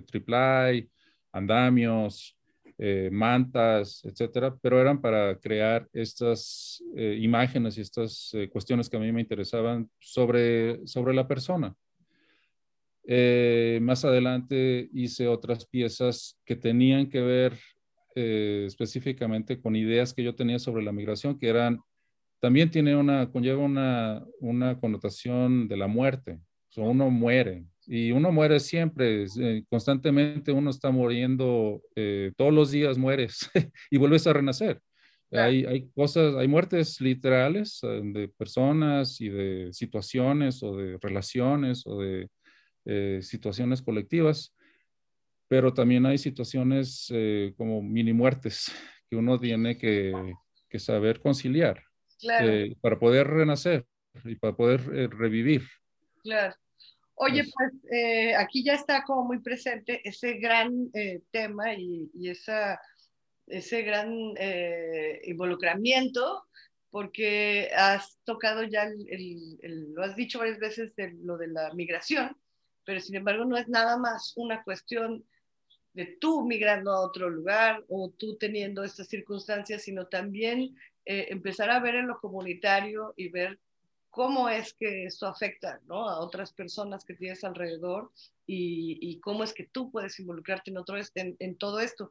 [0.08, 0.90] triple
[1.32, 2.36] andamios,
[3.12, 9.22] mantas, etcétera, pero eran para crear estas imágenes y estas cuestiones que a mí me
[9.22, 11.74] interesaban sobre, sobre la persona.
[13.06, 17.54] Eh, más adelante hice otras piezas que tenían que ver
[18.16, 21.80] eh, específicamente con ideas que yo tenía sobre la migración, que eran,
[22.40, 26.40] también tiene una, conlleva una, una connotación de la muerte.
[26.70, 32.54] O sea, uno muere y uno muere siempre, eh, constantemente uno está muriendo, eh, todos
[32.54, 33.50] los días mueres
[33.92, 34.80] y vuelves a renacer.
[35.32, 42.00] Hay, hay, cosas, hay muertes literales de personas y de situaciones o de relaciones o
[42.00, 42.30] de
[42.86, 44.54] eh, situaciones colectivas,
[45.48, 48.72] pero también hay situaciones eh, como mini muertes
[49.10, 50.14] que uno tiene que,
[50.70, 51.84] que saber conciliar
[52.20, 53.86] Claro, eh, para poder renacer
[54.24, 55.64] y para poder eh, revivir.
[56.24, 56.56] claro.
[57.16, 62.10] Oye, Es- pues eh, aquí ya está como muy presente ese gran eh, tema y,
[62.14, 62.80] y esa,
[63.46, 64.12] ese gran
[65.26, 66.46] involucramiento,
[66.90, 71.48] porque has tocado ya, el, el- el- lo has dicho varias veces, de lo de
[71.48, 72.36] la migración,
[72.86, 75.24] pero sin embargo no es nada más una cuestión
[75.94, 81.70] de tú migrando a otro lugar o tú teniendo estas circunstancias, sino también eh, empezar
[81.70, 83.60] a ver en lo comunitario y ver
[84.10, 86.08] cómo es que esto afecta ¿no?
[86.08, 88.12] a otras personas que tienes alrededor
[88.46, 92.10] y, y cómo es que tú puedes involucrarte en, otro, en, en, todo esto.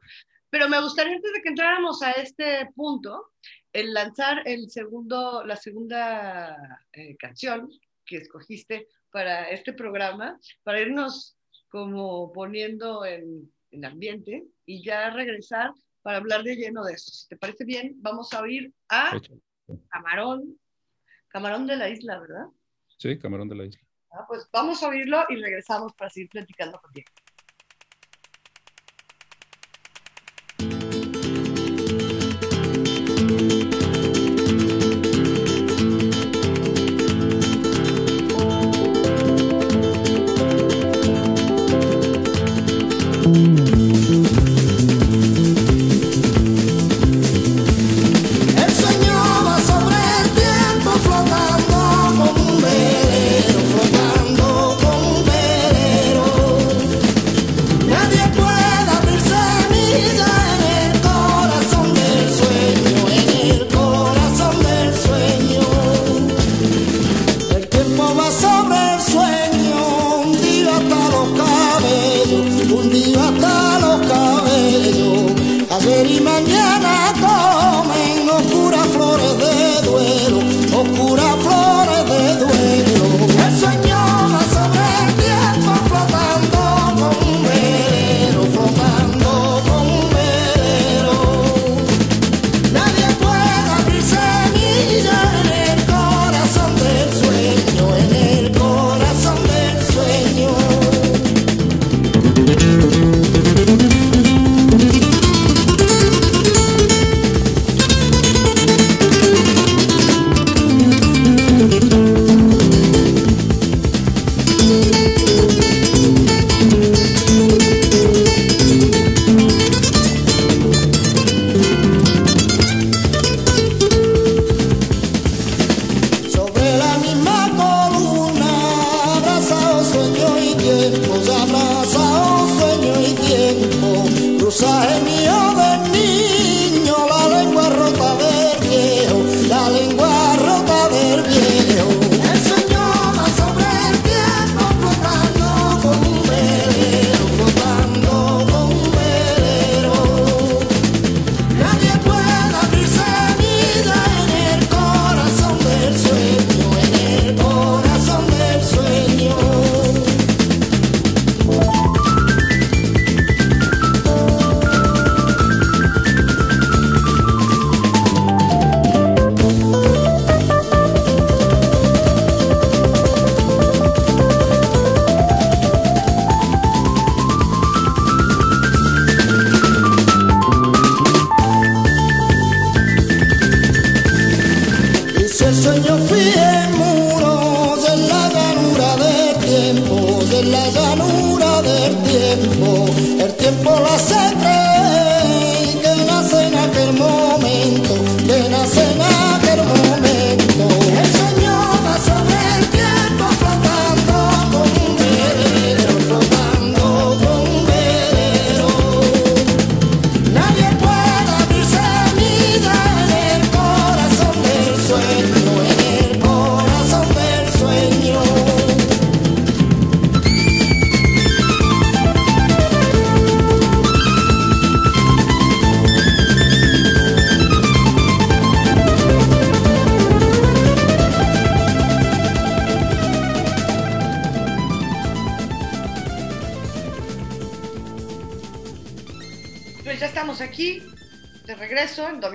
[0.49, 3.31] Pero me gustaría antes de que entráramos a este punto,
[3.71, 7.69] el lanzar el segundo, la segunda eh, canción
[8.05, 11.37] que escogiste para este programa, para irnos
[11.69, 15.71] como poniendo en, en ambiente y ya regresar
[16.01, 17.11] para hablar de lleno de esto.
[17.11, 19.11] Si te parece bien, vamos a oír a
[19.89, 20.59] Camarón,
[21.27, 22.45] Camarón de la isla, ¿verdad?
[22.97, 23.81] Sí, Camarón de la isla.
[24.11, 27.11] Ah, pues vamos a oírlo y regresamos para seguir platicando contigo.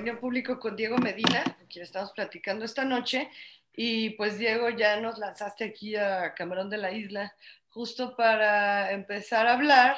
[0.09, 3.28] Dominio Público con Diego Medina, con quien estamos platicando esta noche.
[3.74, 7.34] Y pues Diego, ya nos lanzaste aquí a Camarón de la Isla,
[7.68, 9.96] justo para empezar a hablar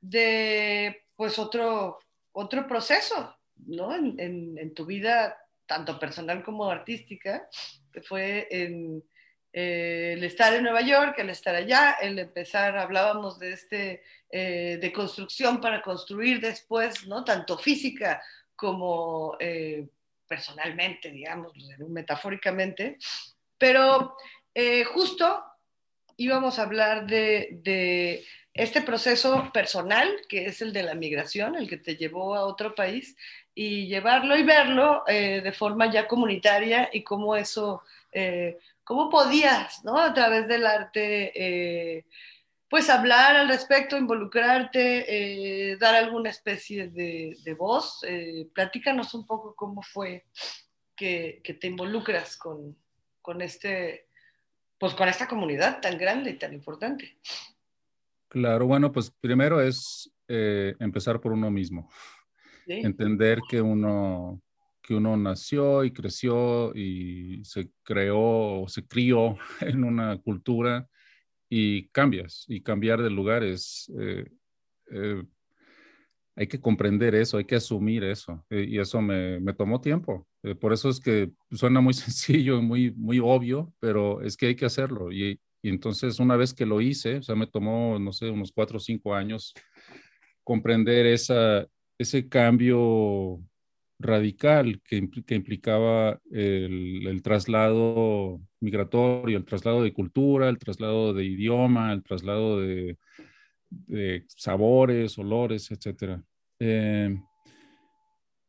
[0.00, 2.00] de pues otro,
[2.32, 3.36] otro proceso,
[3.66, 3.94] ¿no?
[3.94, 7.48] En tu vida, tanto personal como artística,
[7.92, 9.04] que fue en,
[9.52, 14.78] eh, el estar en Nueva York, el estar allá, el empezar, hablábamos de este eh,
[14.78, 17.24] de construcción para construir después, ¿no?
[17.24, 18.20] Tanto física
[18.58, 19.86] como eh,
[20.26, 21.52] personalmente, digamos,
[21.88, 22.98] metafóricamente.
[23.56, 24.16] Pero
[24.52, 25.44] eh, justo
[26.16, 31.76] íbamos a hablar de, este proceso personal, que es el de la migración, el que
[31.76, 33.16] te llevó a otro país,
[33.54, 37.84] y llevarlo y verlo eh, de forma ya comunitaria y cómo eso,
[38.82, 40.00] cómo podías, ¿no?
[40.00, 42.04] A través del arte,
[42.68, 48.04] pues hablar al respecto, involucrarte, eh, dar alguna especie de, de voz.
[48.06, 50.26] Eh, platícanos un poco cómo fue
[50.94, 52.76] que, que te involucras con,
[53.22, 54.08] con, este,
[54.78, 57.18] pues con esta comunidad tan grande y tan importante.
[58.28, 61.90] Claro, bueno, pues primero es eh, empezar por uno mismo,
[62.66, 62.74] ¿sí?
[62.74, 64.42] entender que uno,
[64.82, 70.86] que uno nació y creció y se creó o se crió en una cultura
[71.48, 74.26] y cambias, y cambiar de lugar es, eh,
[74.92, 75.22] eh,
[76.36, 80.26] hay que comprender eso, hay que asumir eso, eh, y eso me, me tomó tiempo.
[80.60, 84.66] Por eso es que suena muy sencillo, muy, muy obvio, pero es que hay que
[84.66, 85.10] hacerlo.
[85.12, 88.52] Y, y entonces una vez que lo hice, o sea, me tomó, no sé, unos
[88.52, 89.52] cuatro o cinco años
[90.44, 91.66] comprender esa,
[91.98, 93.42] ese cambio
[93.98, 101.92] radical que, que implicaba el, traslado migratorio, el traslado de cultura, el traslado de idioma,
[101.92, 102.96] el traslado de,
[104.28, 106.22] sabores, olores, etc.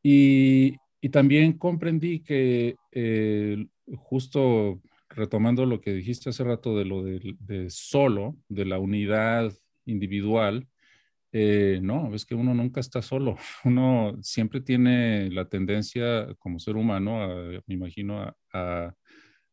[0.03, 3.65] y, y también comprendí que eh,
[3.97, 9.51] justo retomando lo que dijiste hace rato de lo de, de solo, de la unidad
[9.85, 10.67] individual,
[11.32, 13.38] eh, no, es que uno nunca está solo.
[13.65, 18.93] Uno siempre tiene la tendencia como ser humano, a- me imagino, a,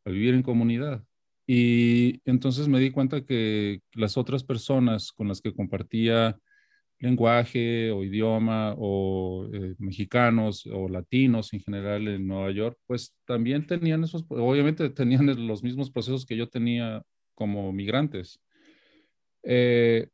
[0.04, 1.04] vivir en comunidad.
[1.46, 6.38] Y entonces me di cuenta que las otras personas con las que compartía
[6.98, 13.66] lenguaje o idioma o eh, mexicanos o latinos en general en Nueva York, pues también
[13.66, 17.02] tenían esos, obviamente tenían los mismos procesos que yo tenía
[17.34, 18.40] como migrantes.
[19.42, 20.08] Eh,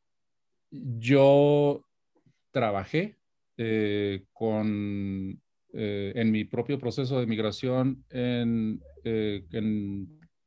[0.73, 1.85] yo
[2.51, 3.17] trabajé
[3.57, 5.39] eh, con,
[5.73, 9.43] eh, en mi propio proceso de migración eh,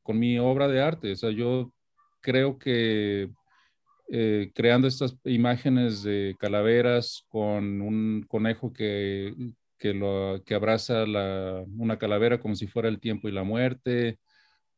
[0.03, 1.11] con mi obra de arte.
[1.11, 1.71] O sea, yo
[2.21, 3.29] creo que
[4.53, 9.33] creando estas imágenes de calaveras con un conejo que,
[9.77, 14.17] que, lo, que abraza la, una calavera como si fuera el tiempo y la muerte,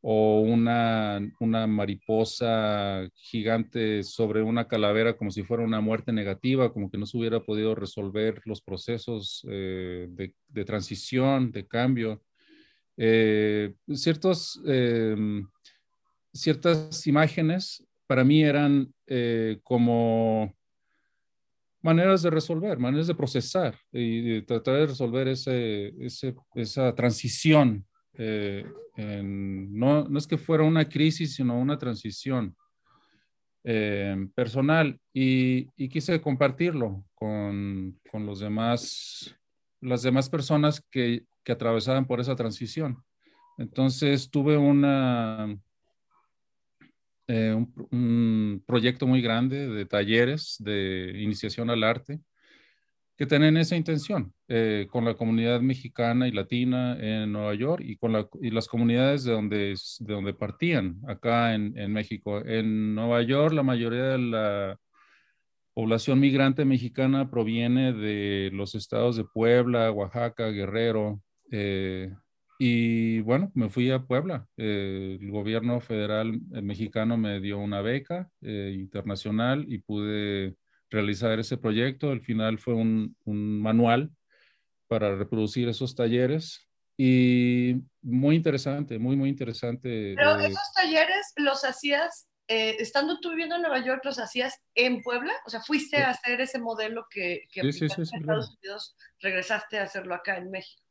[0.02, 6.90] o una, una mariposa gigante sobre una calavera como si fuera una muerte negativa, como
[6.90, 12.22] que no se hubiera podido resolver los procesos eh, de, de, transición, de cambio.
[12.96, 13.74] Eh,
[14.66, 15.42] eh,
[16.32, 18.92] ciertas imágenes para mí eran
[19.62, 20.54] como
[21.82, 27.86] maneras de resolver, maneras de procesar y tratar de resolver ese, ese, esa transición.
[28.14, 28.64] Eh,
[28.96, 32.56] no, no, es que fuera una crisis, sino una transición
[33.62, 39.36] eh, personal y, quise compartirlo con, con, los demás,
[39.80, 43.02] las demás personas que, atravesaban por esa transición.
[43.58, 45.58] Entonces tuve una,
[47.26, 52.20] eh, un, proyecto muy grande de talleres de iniciación al arte
[53.16, 57.96] que tienen esa intención eh, con la comunidad mexicana y latina en Nueva York y
[57.96, 62.44] con las comunidades de donde, de donde partían acá en, México.
[62.44, 64.76] En Nueva York la mayoría de la,
[65.72, 71.22] población migrante mexicana proviene de los estados de Puebla, Oaxaca, Guerrero.
[71.50, 72.12] eh,
[72.62, 74.46] y bueno, me fui a Puebla.
[74.58, 80.56] Eh, el gobierno federal eh, mexicano me dio una beca eh, internacional y pude
[80.90, 82.10] realizar ese proyecto.
[82.10, 84.10] Al final fue un manual
[84.90, 86.66] para reproducir esos talleres
[86.98, 90.14] y muy interesante, muy, muy interesante.
[90.16, 94.52] Pero eh, esos talleres los hacías, eh, estando tú viviendo en Nueva York, los hacías
[94.74, 96.02] en Puebla, o sea, fuiste Sí.
[96.02, 98.02] a hacer ese modelo que, que Sí, sí, en.
[98.02, 100.82] Estados Unidos, regresaste a hacerlo acá en México.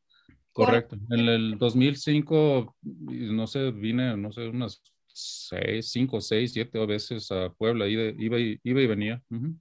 [0.53, 0.95] Correcto.
[1.09, 7.29] En el 2005, y no sé, vine, no sé, unas seis, cinco, seis, siete veces
[7.31, 9.21] a Puebla, iba, iba y, iba y venía.
[9.29, 9.55] Ujú.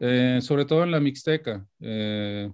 [0.00, 1.64] Eh, sobre todo en la Mixteca.
[1.78, 2.50] Eh,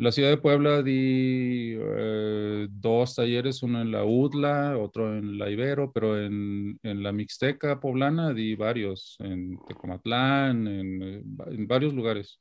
[0.00, 5.36] en la ciudad de Puebla di eh, dos talleres, uno en la UDLA, otro en
[5.36, 11.66] la Ibero, pero en, en la Mixteca poblana di varios, en Tecomatlán, en, eh, en
[11.66, 12.40] varios lugares.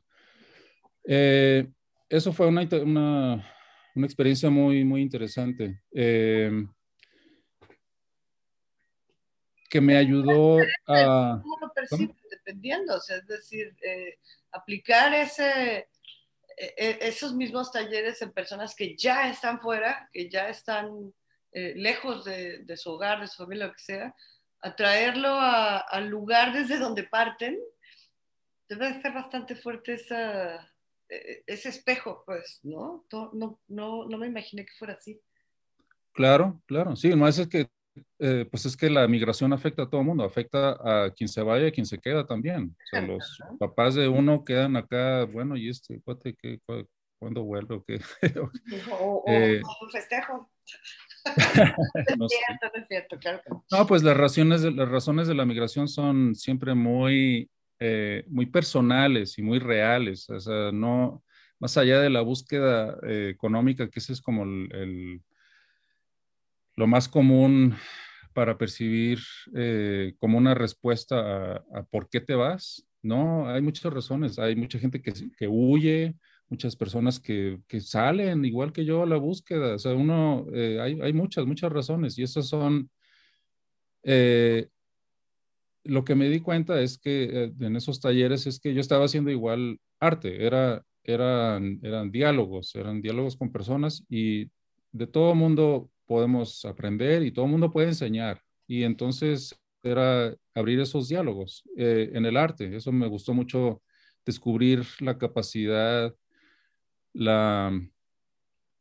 [1.03, 1.67] Eh,
[2.07, 3.45] eso fue una, una,
[3.93, 5.81] una experiencia muy, muy interesante.
[5.91, 6.61] que
[9.81, 11.41] me ayudó a...
[11.43, 12.15] ¿Cómo lo percibes?
[12.31, 13.75] Dependiendo, es decir,
[14.53, 15.89] aplicar ese,
[16.59, 21.13] esos mismos talleres en personas que ya están fuera, que ya están
[21.53, 24.15] eh, lejos de, su hogar, de su familia, lo que sea,
[24.61, 27.57] atraerlo al lugar desde donde parten,
[28.67, 30.55] debe ser bastante fuerte esa,
[31.07, 33.05] e- ese espejo, pues, ¿no?
[33.11, 35.19] No, no, no, no me imaginé que fuera así.
[36.11, 37.69] Claro, claro, sí, no es que,
[38.19, 41.41] eh, pues es que la migración afecta a todo el mundo, afecta a quien se
[41.41, 42.75] vaya y a quien se queda también.
[42.75, 46.87] O sea, los papás de uno quedan acá, bueno, ¿y este cuate qué, cu-
[47.19, 47.99] cuándo vuelve o qué?
[48.91, 50.51] O, o- Eh, o un festejo.
[52.17, 52.27] No.
[53.71, 58.45] No, pues las razones de, las razones de la migración son siempre muy, eh, muy
[58.45, 60.29] personales y muy reales.
[60.29, 61.23] O sea, no,
[61.59, 65.21] más allá de la búsqueda eh, económica, que ese es como el, el-
[66.79, 67.75] lo más común
[68.33, 69.19] para percibir
[69.53, 72.87] eh, como una respuesta a, a por qué te vas.
[73.01, 74.39] No, hay muchas razones.
[74.39, 76.15] Hay mucha gente que, que huye,
[76.47, 79.75] muchas personas que, que salen, igual que yo, a la búsqueda.
[79.75, 82.89] O sea, uno, eh, hay, hay muchas, muchas razones y esas son
[84.03, 84.69] eh,
[85.83, 89.03] lo que me di cuenta es que eh, en esos talleres es que yo estaba
[89.03, 94.49] haciendo igual arte, era, eran, eran diálogos, eran diálogos con personas y
[94.93, 98.41] de todo mundo podemos aprender y todo mundo puede enseñar.
[98.67, 102.75] Y entonces era abrir esos diálogos eh, en el arte.
[102.75, 103.83] Eso me gustó mucho
[104.25, 106.15] descubrir la capacidad,
[107.13, 107.71] la,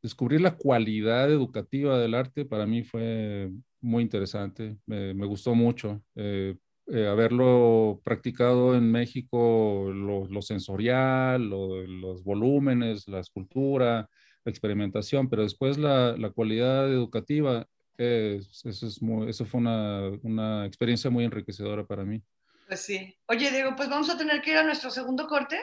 [0.02, 3.50] descubrir la cualidad educativa del arte para mí fue
[3.80, 6.02] muy interesante, me, me gustó mucho.
[6.16, 6.56] Eh,
[6.90, 14.08] eh, haberlo practicado en México, lo, lo sensorial, lo- los volúmenes, la escultura,
[14.44, 17.66] experimentación, pero después la, la cualidad educativa,
[17.98, 22.22] eh, eso, es muy- eso fue una, una experiencia muy enriquecedora para mí.
[22.66, 23.16] Pues sí.
[23.26, 25.58] Oye, Diego, pues vamos a tener que ir a nuestro segundo corte,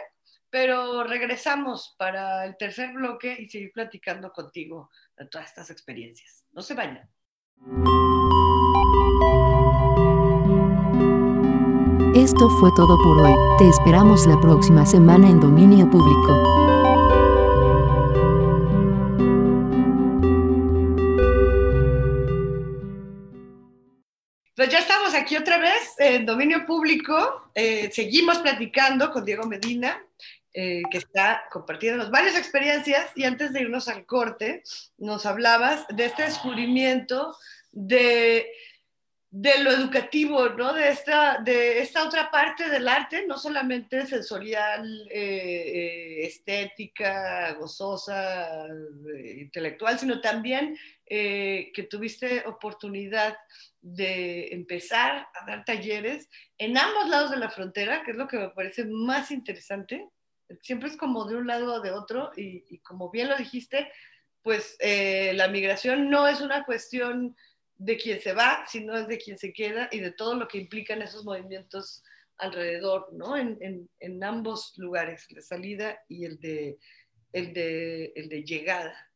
[0.50, 6.46] pero regresamos para el tercer bloque y seguir platicando contigo de todas estas experiencias.
[6.52, 7.10] No se vayan.
[12.16, 13.34] Esto fue todo por hoy.
[13.60, 16.64] Te esperamos la próxima semana en Dominio Público.
[26.16, 27.49] En dominio público.
[27.53, 30.01] Eh, seguimos platicando con Diego Medina,
[30.53, 33.11] eh, que está compartiendo varias experiencias.
[33.16, 34.63] Y antes de irnos al corte,
[34.97, 37.36] nos hablabas de este descubrimiento
[37.72, 38.47] de,
[39.38, 40.72] de lo educativo, ¿no?
[40.72, 48.66] De esta, de esta otra parte del arte, no solamente sensorial, eh, eh, estética, gozosa,
[48.66, 53.38] eh, intelectual, sino también que tuviste oportunidad
[53.82, 58.38] de empezar a dar talleres en ambos lados de la frontera, que es lo que
[58.38, 60.08] me parece más interesante.
[60.62, 63.92] Siempre es como de un lado o de otro y, como bien lo dijiste,
[64.42, 67.36] pues la migración no es una cuestión
[67.78, 70.58] de quien se va, sino es de quien se queda y de todo lo que
[70.58, 72.04] implican esos movimientos
[72.38, 73.38] alrededor, ¿no?
[73.38, 76.78] En, en, en ambos lugares, el de salida y el de,
[77.34, 79.10] el de, el de llegada.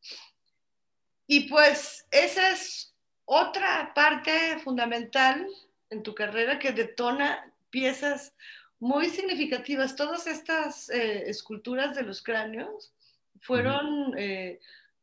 [1.27, 2.93] Y pues esa es
[3.25, 5.47] otra parte fundamental
[5.89, 8.33] en tu carrera que detona piezas
[8.79, 9.95] muy significativas.
[9.95, 12.93] Todas estas eh, esculturas de los cráneos
[13.41, 14.59] fueron eh,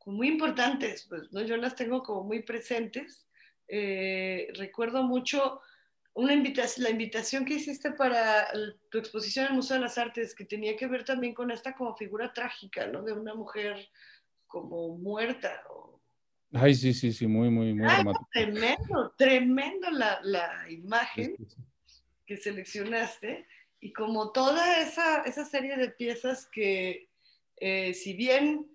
[0.06, 1.42] muy importantes, pues, ¿no?
[1.42, 3.26] yo las tengo como muy presentes.
[3.68, 5.60] Eh, recuerdo mucho
[6.14, 8.48] una invitación, la invitación que hiciste para
[8.90, 11.74] tu exposición en el Museo de las Artes, que tenía que ver también con esta
[11.74, 13.02] como figura trágica, ¿no?
[13.02, 13.88] De una mujer
[14.46, 15.62] como muerta.
[15.70, 16.00] o-
[16.52, 21.44] Ay, sí, sí, sí, muy, muy, muy Ay, tremendo, tremendo la, la Sí, imagen sí,
[21.86, 22.02] sí.
[22.24, 23.46] que seleccionaste
[23.80, 27.10] y como toda esa, esa serie de piezas que
[27.56, 28.66] eh, si bien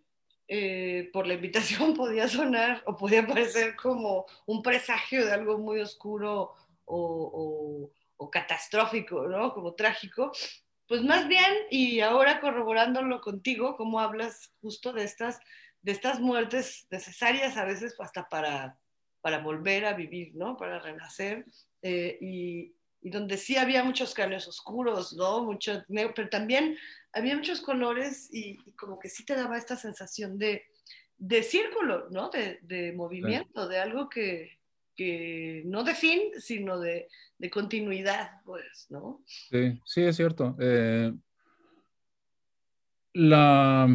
[0.53, 5.79] eh, por la invitación podía sonar o podía parecer como un presagio de algo muy
[5.79, 6.53] oscuro
[6.85, 6.97] o,
[7.33, 9.53] o- o catastrófico, ¿no?
[9.53, 10.31] Como trágico,
[10.87, 15.39] pues más bien, y ahora corroborándolo contigo, cómo hablas justo de estas,
[15.81, 18.77] de estas muertes necesarias a veces hasta para,
[19.21, 20.57] para volver a vivir, ¿no?
[20.57, 21.45] Para renacer.
[21.81, 25.43] eh, y, y donde sí había muchos caños oscuros, ¿no?
[25.43, 26.77] Mucho negro, pero también
[27.13, 30.65] había muchos colores y, y como que sí te daba esta sensación de,
[31.17, 32.29] de círculo, ¿no?
[32.29, 34.59] De, de movimiento, de algo que,
[34.95, 39.23] que no de fin, sino de, de continuidad, pues, ¿no?
[39.25, 40.55] Sí, sí, es cierto.
[40.59, 41.11] Eh,
[43.13, 43.87] la,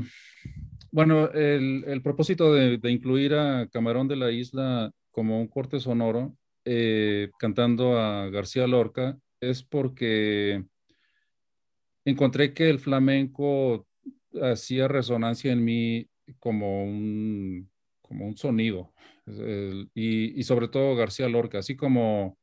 [0.91, 5.81] bueno, el, el propósito de, de incluir a Camarón de la Isla como un corte
[5.81, 6.37] sonoro,
[6.67, 10.65] eh, cantando a García Lorca, es porque
[12.05, 13.87] encontré que el flamenco
[14.43, 16.09] hacía resonancia en mí
[16.41, 17.71] como un,
[18.03, 18.93] como un sonido.
[19.95, 22.37] Y, sobre todo García Lorca, así como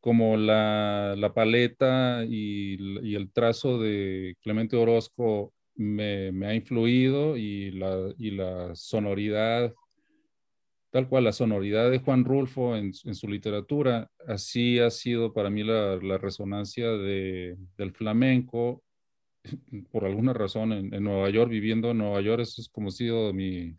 [0.00, 7.70] como la, la paleta y el trazo de Clemente Orozco me, me ha influido y
[7.70, 9.72] la, y la sonoridad,
[10.94, 15.32] tal cual la sonoridad de Juan Rulfo en, su- en su literatura, así ha sido
[15.32, 18.84] para mí la, la resonancia de- del flamenco.
[19.90, 23.32] Por alguna razón en, en Nueva York, viviendo en Nueva York, eso es como sido
[23.32, 23.74] mi,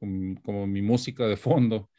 [0.00, 1.90] como, como mi música de fondo.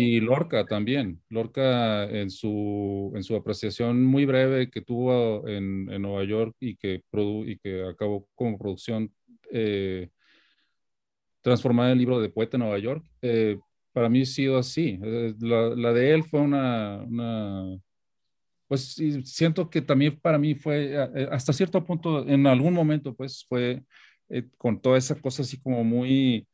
[0.00, 1.20] Y Lorca también.
[1.28, 6.76] Lorca en su, en su apreciación muy breve que tuvo en, en Nueva York y
[6.76, 9.12] que, produ- y que acabó como producción
[9.50, 10.08] eh,
[11.42, 13.58] transformada en libro de Poeta en Nueva York, eh,
[13.92, 14.98] para mí ha sido así.
[15.02, 17.78] Eh, la, la de él fue una, una-
[18.68, 23.44] pues siento que también para mí fue, eh, hasta cierto punto, en algún momento, pues
[23.48, 23.82] fue
[24.30, 26.46] eh, con toda esa cosa así como muy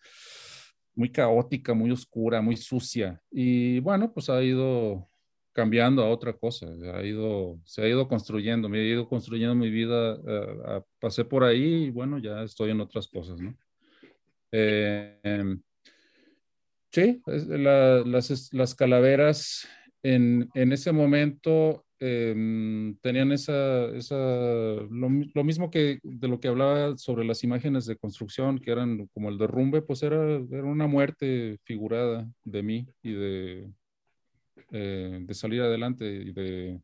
[0.95, 3.21] muy caótica, muy oscura, muy sucia.
[3.31, 5.07] Y bueno, pues ha ido
[5.53, 9.71] cambiando a otra cosa, ha ido, se ha ido construyendo, me he ido construyendo mi
[9.71, 13.57] vida, eh, ah, pasé por ahí y bueno, ya estoy en otras cosas, ¿no?
[14.53, 15.57] Eh,
[16.91, 19.69] sí, la- las, las calaveras
[20.03, 26.49] en, en ese momento em, tenían esa, esa lo, lo mismo que de lo que
[26.49, 30.87] hablaba sobre las imágenes de construcción, que eran como el derrumbe, pues era, era una
[30.87, 33.73] muerte figurada de mí y de,
[34.71, 36.81] eh, de salir adelante y de,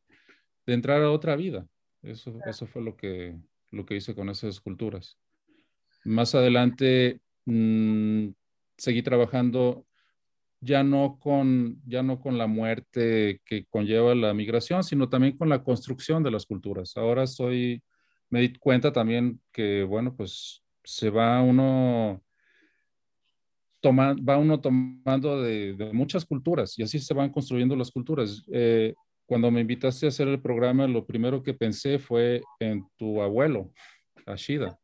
[0.67, 1.67] de entrar a otra vida.
[2.03, 3.37] Eso, eso fue lo que,
[3.71, 5.17] lo que hice con esas esculturas.
[6.05, 8.29] Más adelante mm,
[8.77, 9.87] seguí trabajando
[10.65, 15.49] ya no con ya no con la muerte que conlleva la migración, sino también con
[15.49, 16.97] la construcción de las culturas.
[16.97, 17.83] Ahora soy
[18.31, 22.23] me di cuenta también que bueno, pues se va uno
[23.81, 28.43] toma, va uno tomando de, muchas culturas y así se van construyendo las culturas.
[28.53, 28.95] Eh,
[29.27, 33.73] cuando me invitaste a hacer el programa, lo primero que pensé fue en tu abuelo,
[34.27, 34.79] Ashida,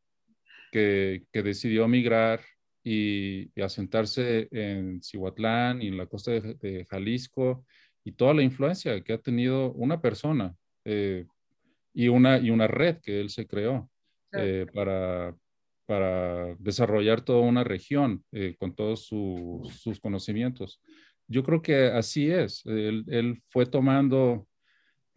[0.73, 2.41] que, que decidió migrar
[2.85, 7.65] y, y asentarse en Cihuatlán y en la costa de, de Jalisco
[8.05, 10.55] y toda la influencia que ha tenido una persona
[10.85, 11.27] eh,
[11.93, 13.91] y, una, y una red que él se creó
[14.33, 15.37] eh, para,
[15.87, 20.81] para desarrollar toda una región eh, con todos su- sus conocimientos.
[21.27, 22.65] Yo creo que así es.
[22.67, 24.47] Él, él fue tomando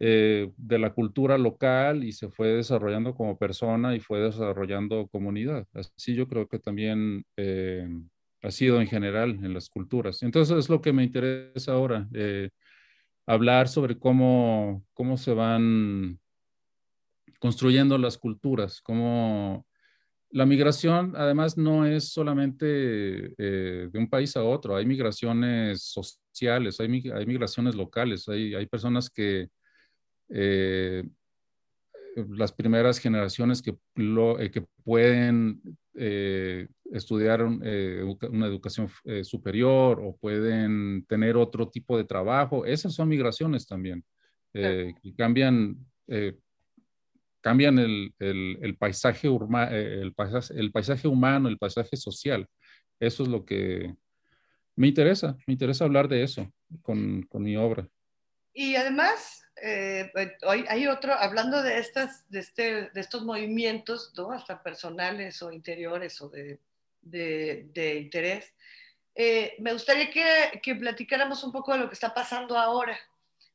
[0.06, 5.66] eh, de la cultura local y se fue desarrollando como persona y fue desarrollando comunidad.
[5.72, 7.88] Así yo creo que también eh,
[8.42, 10.22] ha sido en general en las culturas.
[10.22, 12.50] Entonces es lo que me interesa ahora, eh,
[13.24, 16.20] hablar sobre cómo, cómo se van
[17.38, 19.66] construyendo las culturas, cómo
[20.28, 27.10] la migración además no es solamente de un país a otro, hay migraciones sociales, hay,
[27.10, 29.48] hay migraciones locales, hay, hay personas que
[30.36, 31.04] eh,
[32.30, 35.60] las primeras generaciones que, lo, eh, que pueden
[35.94, 42.64] eh, estudiar eh, educa- una educación eh, superior o pueden tener otro tipo de trabajo,
[42.66, 44.04] esas son migraciones también,
[44.52, 45.76] eh, que cambian,
[47.40, 52.46] cambian el, el- el paisaje urma- el, paisaje, el paisaje humano, el paisaje social.
[53.00, 53.94] Eso es lo que
[54.76, 56.50] me interesa, me interesa hablar de eso
[56.82, 57.88] con, con mi obra.
[58.54, 60.12] Y además, eh,
[60.46, 64.30] hoy hay otro, hablando de, estas, de, este, de estos movimientos, ¿no?
[64.30, 66.60] hasta personales o interiores o de,
[67.02, 68.54] de, de interés,
[69.16, 72.96] eh, me gustaría que, que, platicáramos un poco de lo que está pasando ahora,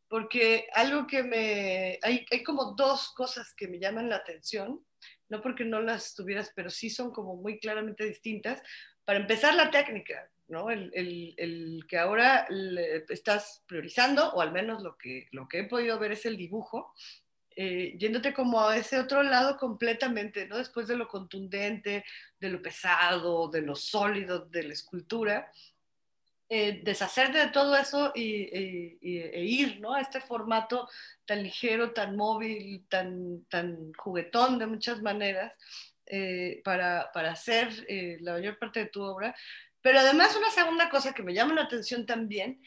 [0.10, 2.00] porque algo que me...
[2.02, 4.84] Hay, hay como dos cosas que me llaman la atención,
[5.30, 8.62] no porque no las tuvieras, pero sí son como muy claramente distintas.
[9.06, 10.30] Para empezar, la técnica.
[10.50, 10.70] ¿No?
[10.70, 12.47] El, que ahora
[13.10, 16.93] estás priorizando, o al menos lo que, lo que he podido ver es el dibujo,
[17.56, 20.58] eh, yéndote como a ese otro lado completamente, ¿no?
[20.58, 22.06] Después de lo contundente,
[22.39, 25.52] de lo pesado, de lo sólido, de la escultura,
[26.52, 29.93] eh, deshacerte de todo eso y, y, e ir, ¿no?
[29.93, 30.89] A este formato
[31.26, 35.54] tan ligero, tan móvil, tan, tan juguetón de muchas maneras,
[36.08, 39.36] eh, para, para, hacer eh, la mayor parte de tu obra,
[39.82, 42.61] pero además una segunda cosa que me llama la atención también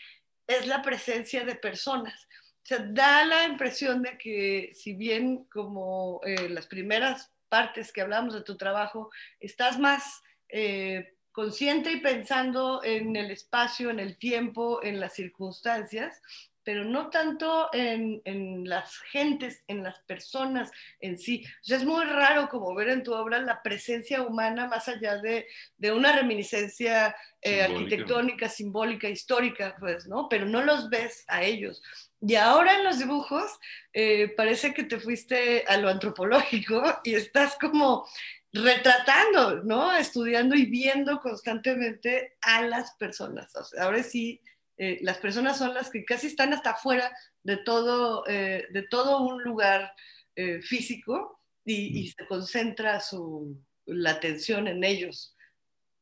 [0.46, 2.28] es la presencia de personas.
[2.62, 8.00] O sea, da la impresión de que si bien como eh, las primeras partes que
[8.00, 9.10] hablamos de tu trabajo,
[9.40, 16.20] estás más eh, consciente y pensando en el espacio, en el tiempo, en las circunstancias,
[16.64, 21.44] pero no tanto en, en, las gentes, en las personas en sí.
[21.62, 25.18] O sea, es muy raro como ver en tu obra la presencia humana más allá
[25.18, 25.46] de,
[25.76, 30.28] de una reminiscencia eh, arquitectónica, simbólica, histórica, pues, ¿no?
[30.28, 31.82] Pero no los ves a ellos.
[32.20, 33.58] Y ahora en los dibujos
[33.92, 38.06] eh, parece que te fuiste a lo antropológico y estás como
[38.52, 39.92] retratando, ¿no?
[39.96, 43.54] Estudiando y viendo constantemente a las personas.
[43.56, 44.40] O sea, ahora sí
[44.78, 49.22] eh, las personas son las que casi están hasta fuera de todo, eh, de todo
[49.22, 49.92] un lugar
[50.34, 55.36] eh, físico y, y, se concentra su, la atención en ellos.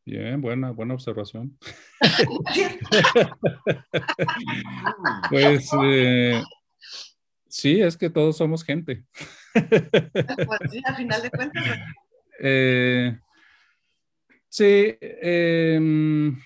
[0.07, 1.59] Bien, buena, buena observación.
[5.31, 5.69] pues
[7.49, 9.05] sí, es que todos somos gente.
[9.53, 11.65] pues sí, a final de cuentas.
[14.49, 16.41] sí, em,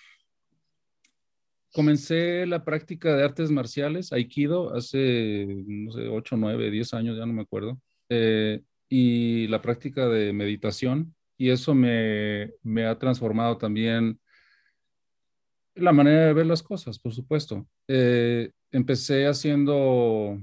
[1.75, 7.27] comencé la práctica de artes marciales, Aikido, hace, no sé, 8, 9, 10 años, ya
[7.27, 13.59] no me acuerdo, eh, y la práctica de meditación, y eso me, me, ha transformado
[13.59, 14.21] también
[15.75, 17.67] la manera de ver las cosas, por supuesto.
[17.89, 20.41] Eh, empecé haciendo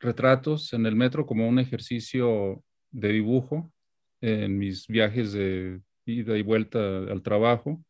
[0.00, 3.70] retratos en el metro como un ejercicio de dibujo
[4.22, 7.84] en mis viajes de ida y vuelta al trabajo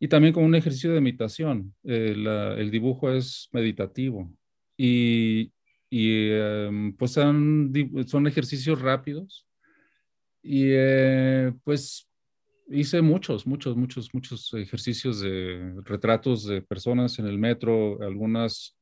[0.00, 1.74] y también como un ejercicio de meditación.
[1.84, 2.14] Eh,
[2.58, 4.32] el dibujo es meditativo
[4.76, 5.52] y,
[5.90, 7.72] y eh, pues son,
[8.06, 9.46] son, ejercicios rápidos
[10.42, 12.08] y eh, pues
[12.68, 18.78] hice muchos, muchos, muchos, muchos ejercicios de retratos de personas en el metro, algunas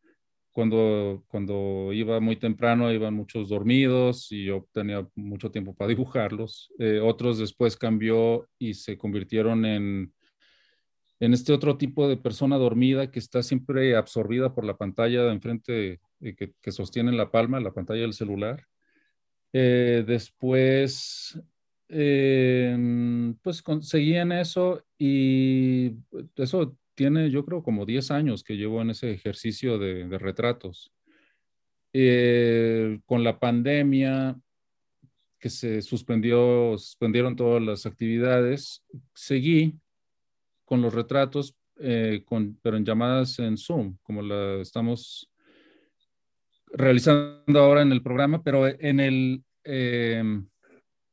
[0.57, 6.73] cuando, cuando iba muy temprano iban muchos dormidos y yo tenía mucho tiempo para dibujarlos.
[6.79, 10.15] Eh, otros después cambió y se convirtieron en
[11.21, 15.33] en este otro tipo de persona dormida que está siempre absorbida por la pantalla de
[15.33, 18.67] enfrente eh, que, que, sostiene en la palma, la pantalla del celular.
[19.53, 21.41] Eh, después,
[21.89, 22.77] eh,
[23.43, 25.93] pues seguí en eso y
[26.37, 30.93] eso tiene, yo creo, como 10 años que llevo en ese ejercicio de, de retratos.
[31.99, 34.39] Eh, con la pandemia,
[35.39, 39.79] que se suspendió, suspendieron todas las actividades, seguí
[40.67, 42.25] con los retratos, eh,
[42.61, 45.31] pero en llamadas en Zoom, como la estamos
[46.73, 50.23] realizando ahora en el programa, pero en el eh,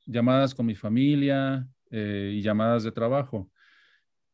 [0.05, 3.49] llamadas con mi familia eh, y llamadas de trabajo.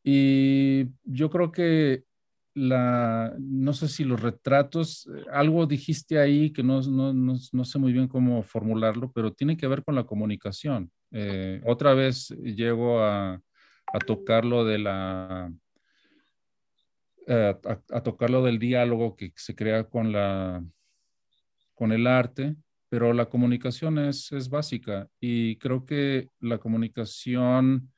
[0.04, 2.04] Y yo creo que
[2.56, 7.92] la, no sé si los retratos, algo dijiste ahí que no, no, no, sé muy
[7.92, 10.90] bien cómo formularlo, pero tiene que ver con la comunicación.
[11.66, 13.42] Otra vez llego a,
[13.94, 15.52] a tocar lo de la,
[17.28, 17.56] eh,
[17.92, 20.64] a, tocar lo del diálogo que se crea con la,
[21.76, 22.56] con el arte,
[22.90, 27.92] pero la comunicación es, es básica y creo que la comunicación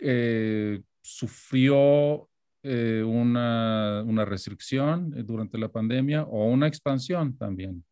[0.00, 2.28] eh, sufrió
[2.64, 7.84] eh, una, una, restricción durante la pandemia o una expansión también.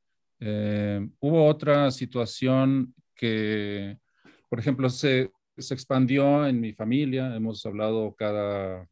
[1.21, 3.97] Hubo otra situación que,
[4.51, 8.89] por ejemplo, se, se expandió en mi familia, hemos hablado cada,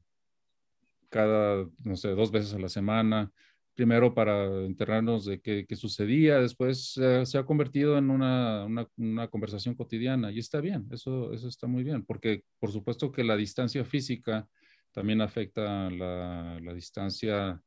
[1.09, 3.33] cada, no sé, dos veces a la semana,
[3.75, 9.75] primero para enterarnos de qué, sucedía, después se ha convertido en una, una, una, conversación
[9.75, 13.85] cotidiana y está bien, eso, eso está muy bien, porque por supuesto que la distancia
[13.85, 14.47] física
[14.93, 17.63] también afecta la, la distancia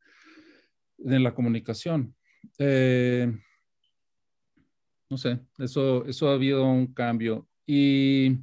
[1.00, 2.16] en la comunicación.
[2.60, 3.32] Eh,
[5.10, 7.48] no sé, eso, eso ha habido un cambio.
[7.66, 8.38] Y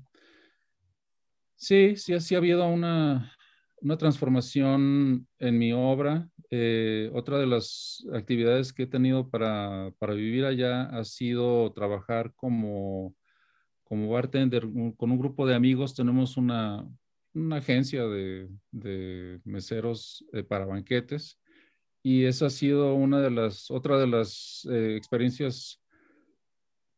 [1.61, 3.33] sí, sí, sí ha habido una,
[3.81, 6.29] una transformación en mi obra.
[6.51, 12.33] Eh, otra de las actividades que he tenido para, para vivir allá ha sido trabajar
[12.35, 13.15] como,
[13.85, 14.63] como bartender
[14.97, 15.95] con un grupo de amigos.
[15.95, 16.89] Tenemos una,
[17.35, 21.39] una agencia de, de meseros eh, para banquetes
[22.03, 25.80] y esa ha sido una de las, otra de las eh, experiencias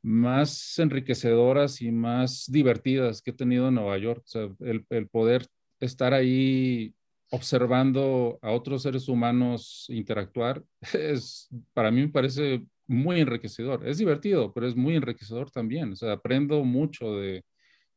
[0.03, 4.23] más enriquecedoras y más divertidas que he tenido en Nueva York.
[4.25, 5.47] O sea, el, poder
[5.81, 6.95] estar ahí
[7.31, 13.87] observando a otros seres humanos interactuar, es, para mí me parece muy enriquecedor.
[13.89, 15.93] Es divertido, pero es muy enriquecedor también.
[15.93, 17.45] O sea, aprendo mucho de,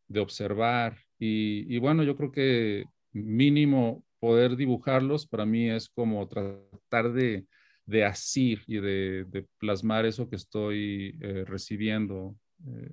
[0.07, 7.13] de observar y bueno, yo creo que mínimo poder dibujarlos para mí es como tratar
[7.13, 7.45] de,
[7.85, 12.35] de asir y de, de plasmar eso que estoy eh, recibiendo
[12.67, 12.91] eh,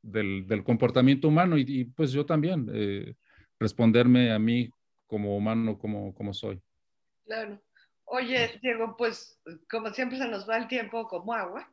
[0.00, 3.14] del, del comportamiento humano y, y, pues yo también eh,
[3.58, 4.70] responderme a mí
[5.06, 6.60] como humano como, como soy.
[7.24, 7.60] Claro.
[8.04, 11.70] Oye, Diego, pues como siempre se nos va el tiempo como agua.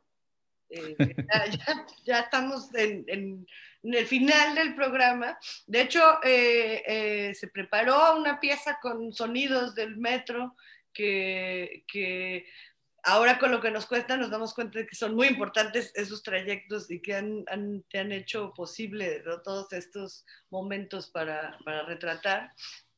[0.70, 0.96] Eh,
[1.32, 3.46] ya, ya, estamos en, en,
[3.82, 5.38] en, el final del programa.
[5.66, 10.54] De hecho, eh, eh, se preparó una pieza con sonidos del metro
[10.92, 12.46] que, que,
[13.02, 16.22] ahora con lo que nos cuesta nos damos cuenta de que son muy importantes esos
[16.22, 19.40] trayectos y que han, han, te han hecho posible ¿no?
[19.40, 22.52] todos estos momentos para, para retratar.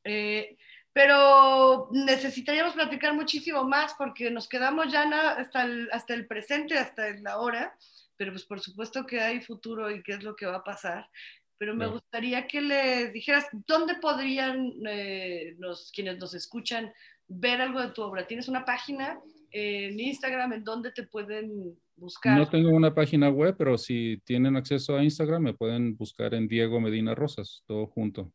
[0.05, 0.57] Eh,
[0.93, 7.09] pero necesitaríamos platicar muchísimo más porque nos quedamos ya hasta el, hasta el presente, hasta
[7.21, 7.77] la hora,
[8.17, 11.09] pero pues por supuesto que hay futuro y qué es lo que va a pasar.
[11.57, 16.93] Pero me gustaría que les dijeras dónde podrían eh, los, quienes nos escuchan
[17.39, 18.27] ver algo de tu obra.
[18.27, 19.21] ¿Tienes una página
[19.51, 22.39] en Instagram en donde te pueden buscar?
[22.39, 26.49] No tengo una página web, pero si tienen acceso a Instagram me pueden buscar en
[26.49, 28.33] Diego Medina Rosas, todo junto.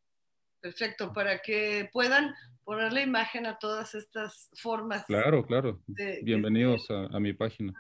[0.60, 2.34] Perfecto, para que puedan
[2.64, 5.06] ponerle imagen a todas estas formas.
[5.06, 5.82] Claro, claro.
[5.88, 6.96] De, Bienvenidos de...
[6.96, 7.74] a, a, mi página.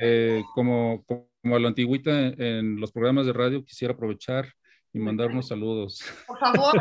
[0.00, 4.52] Eh, como, como a la antigüita en, los programas de radio, quisiera aprovechar
[4.94, 6.00] y mandar unos saludos.
[6.26, 6.72] Por favor.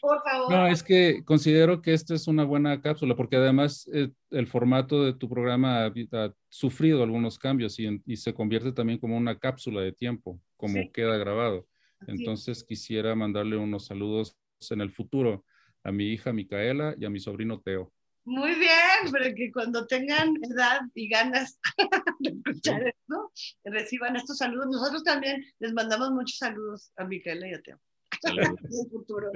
[0.00, 0.50] Por favor.
[0.50, 5.04] No, es que considero que esta es una buena cápsula, porque además eh, el formato
[5.04, 9.38] de tu programa ha, ha sufrido algunos cambios y, y, se convierte también como una
[9.38, 10.90] cápsula de tiempo, como sí.
[10.94, 11.66] queda grabado.
[12.06, 14.36] Entonces quisiera mandarle unos saludos
[14.70, 15.44] en el futuro
[15.84, 17.92] a mi hija Micaela y a mi sobrino Teo.
[18.24, 21.58] Muy bien, pero que cuando tengan edad y ganas
[22.20, 23.32] de escuchar esto,
[23.64, 24.68] reciban estos saludos.
[24.70, 27.80] Nosotros también les mandamos muchos saludos a Micaela y a Teo.
[28.90, 29.30] futuro.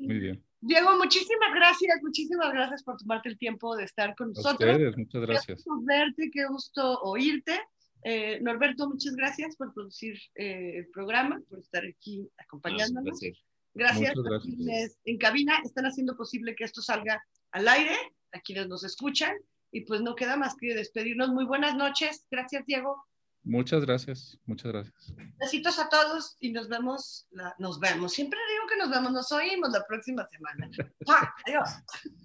[0.00, 0.44] Muy bien.
[0.60, 4.68] Diego, muchísimas gracias, muchísimas gracias por tomarte el tiempo de estar con nosotros.
[4.68, 5.46] A ustedes, muchas gracias.
[5.46, 7.60] Qué gusto verte, qué gusto oírte.
[8.04, 13.20] Eh, Norberto, muchas gracias por producir eh, el programa, por estar aquí acompañándonos.
[13.20, 13.38] Gracias.
[13.74, 17.22] Gracias, a quienes en cabina están haciendo posible que esto salga
[17.52, 17.96] al aire,
[18.32, 19.36] a quienes nos escuchan,
[19.70, 21.28] y pues no queda más que despedirnos.
[21.30, 22.26] Muy buenas noches.
[22.30, 22.96] Gracias, Diego.
[23.44, 25.14] Muchas gracias, muchas gracias.
[25.38, 28.12] Besitos a todos y nos vemos, la, nos vemos.
[28.12, 30.68] Siempre digo que nos vemos, nos oímos la próxima semana.
[31.08, 31.32] ¡Ah!
[31.46, 31.70] Adiós.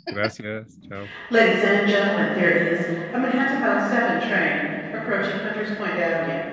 [0.07, 1.05] Gracias, chao.
[1.29, 6.52] Ladies and gentlemen, here is a Manhattan 7 train approaching Hunters Point Avenue.